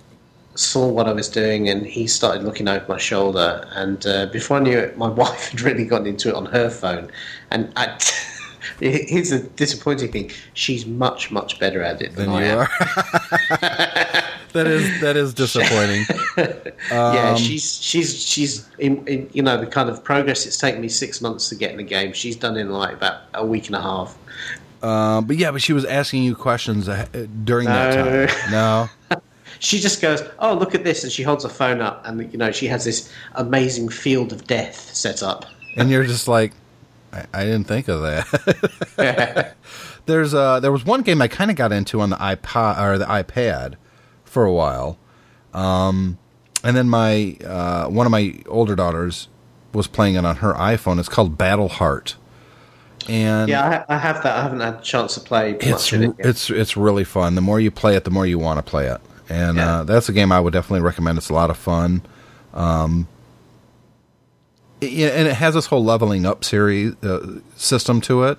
[0.56, 3.64] saw what I was doing, and he started looking over my shoulder.
[3.72, 6.68] And uh, before I knew it, my wife had really gotten into it on her
[6.68, 7.12] phone.
[7.52, 7.96] And I,
[8.80, 12.58] here's the disappointing thing: she's much, much better at it than, Than I you am.
[12.60, 12.68] are.
[14.52, 16.04] that is that is disappointing.
[16.90, 20.80] yeah, Um, she's she's she's in, in you know the kind of progress it's taken
[20.80, 22.12] me six months to get in the game.
[22.12, 24.16] She's done in like about a week and a half.
[24.82, 27.06] Uh, but yeah, but she was asking you questions uh,
[27.44, 28.50] during that time.
[28.50, 28.88] No.
[29.62, 32.38] She just goes, "Oh, look at this," and she holds her phone up, and you
[32.38, 35.44] know she has this amazing field of death set up.
[35.76, 36.54] and you're just like,
[37.12, 39.54] I, I didn't think of that.
[40.06, 42.98] There's uh, there was one game I kind of got into on the iPod or
[42.98, 43.74] the iPad
[44.24, 44.98] for a while,
[45.52, 46.18] um,
[46.64, 49.28] and then my uh, one of my older daughters
[49.72, 50.98] was playing it on her iPhone.
[50.98, 52.14] It's called Battleheart,
[53.08, 54.38] and Yeah, I, I have that.
[54.38, 56.14] I haven't had a chance to play it's it.
[56.18, 57.34] it's it's really fun.
[57.34, 59.80] The more you play it, the more you want to play it, and Yeah.
[59.80, 61.18] uh, that's a game I would definitely recommend.
[61.18, 62.02] It's a lot of fun.
[62.54, 63.06] Um,
[64.80, 68.38] it- and it has this whole leveling up series uh, system to it.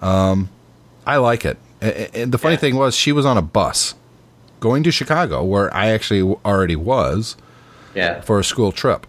[0.00, 0.48] Um,
[1.06, 1.58] I like it.
[1.80, 2.60] And the funny Yeah.
[2.60, 3.94] thing was, she was on a bus
[4.60, 7.36] going to Chicago, where I actually already was
[7.94, 9.06] yeah, for a school trip,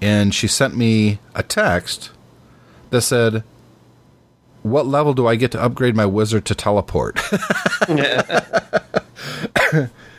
[0.00, 2.10] and she sent me a text
[2.90, 3.42] that said,
[4.62, 7.18] "What level do I get to upgrade my wizard to teleport?"
[7.88, 8.00] and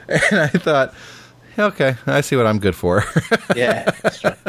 [0.10, 0.94] I thought,
[1.58, 3.04] okay, I see what I'm good for.
[3.56, 3.90] yeah.
[4.02, 4.38] That's right.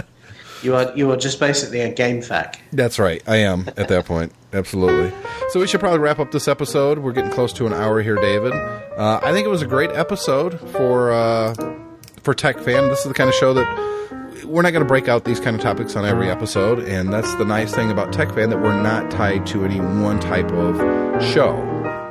[0.62, 2.56] You are you are just basically a game FAQ.
[2.72, 3.22] That's right.
[3.26, 4.32] I am at that point.
[4.52, 5.12] Absolutely.
[5.50, 6.98] So we should probably wrap up this episode.
[6.98, 8.52] We're getting close to an hour here, David.
[8.52, 11.54] Uh, I think it was a great episode for uh,
[12.22, 12.88] for Tech Fan.
[12.88, 15.54] This is the kind of show that we're not going to break out these kind
[15.54, 18.80] of topics on every episode, and that's the nice thing about Tech Fan that we're
[18.82, 20.76] not tied to any one type of
[21.22, 21.64] show.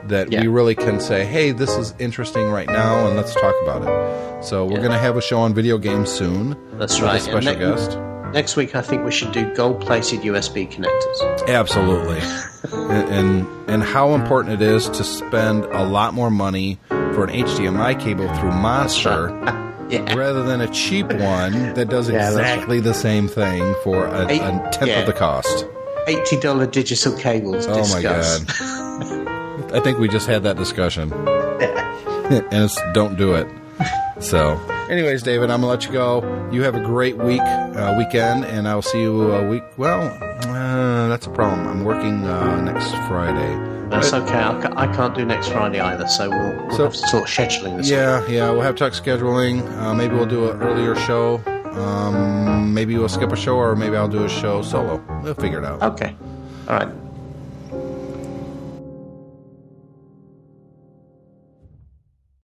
[0.08, 0.42] That Yeah.
[0.42, 4.44] we really can say, "Hey, this is interesting right now, and let's talk about it."
[4.46, 4.78] So we're Yeah.
[4.78, 6.56] going to have a show on video games soon.
[6.78, 7.18] That's with right.
[7.18, 7.98] A special And ne- guest.
[8.34, 11.48] Next week, I think we should do gold-plated USB connectors.
[11.48, 12.20] Absolutely,
[12.94, 17.30] and, and and how important it is to spend a lot more money for an
[17.32, 19.30] HDMI cable through Monster
[19.90, 20.14] Yeah.
[20.16, 24.42] rather than a cheap one that does Yeah, exactly the same thing for a, Eight-
[24.42, 25.00] a tenth yeah.
[25.00, 25.66] of the cost.
[26.08, 27.66] Eighty dollar digital cables.
[27.68, 28.42] Oh my god!
[29.74, 33.48] I think we just had that discussion, and it's don't do it.
[34.20, 34.56] So,
[34.90, 36.50] anyways, David, I'm gonna let you go.
[36.52, 39.64] You have a great week, uh, weekend, and I'll see you a week.
[39.78, 40.02] Well,
[40.48, 41.68] uh, that's a problem.
[41.68, 43.74] I'm working uh, next Friday.
[43.90, 44.34] That's okay.
[44.44, 47.24] I ca- I can't do next Friday either, so we'll, we'll So- have to sort
[47.30, 47.90] scheduling this.
[47.90, 49.66] Yeah, yeah, we'll have to talk scheduling.
[49.78, 51.42] Uh, maybe we'll do an earlier show.
[51.72, 55.02] Um, maybe we'll skip a show, or maybe I'll do a show solo.
[55.24, 55.82] We'll figure it out.
[55.94, 56.16] Okay.
[56.68, 56.90] All right.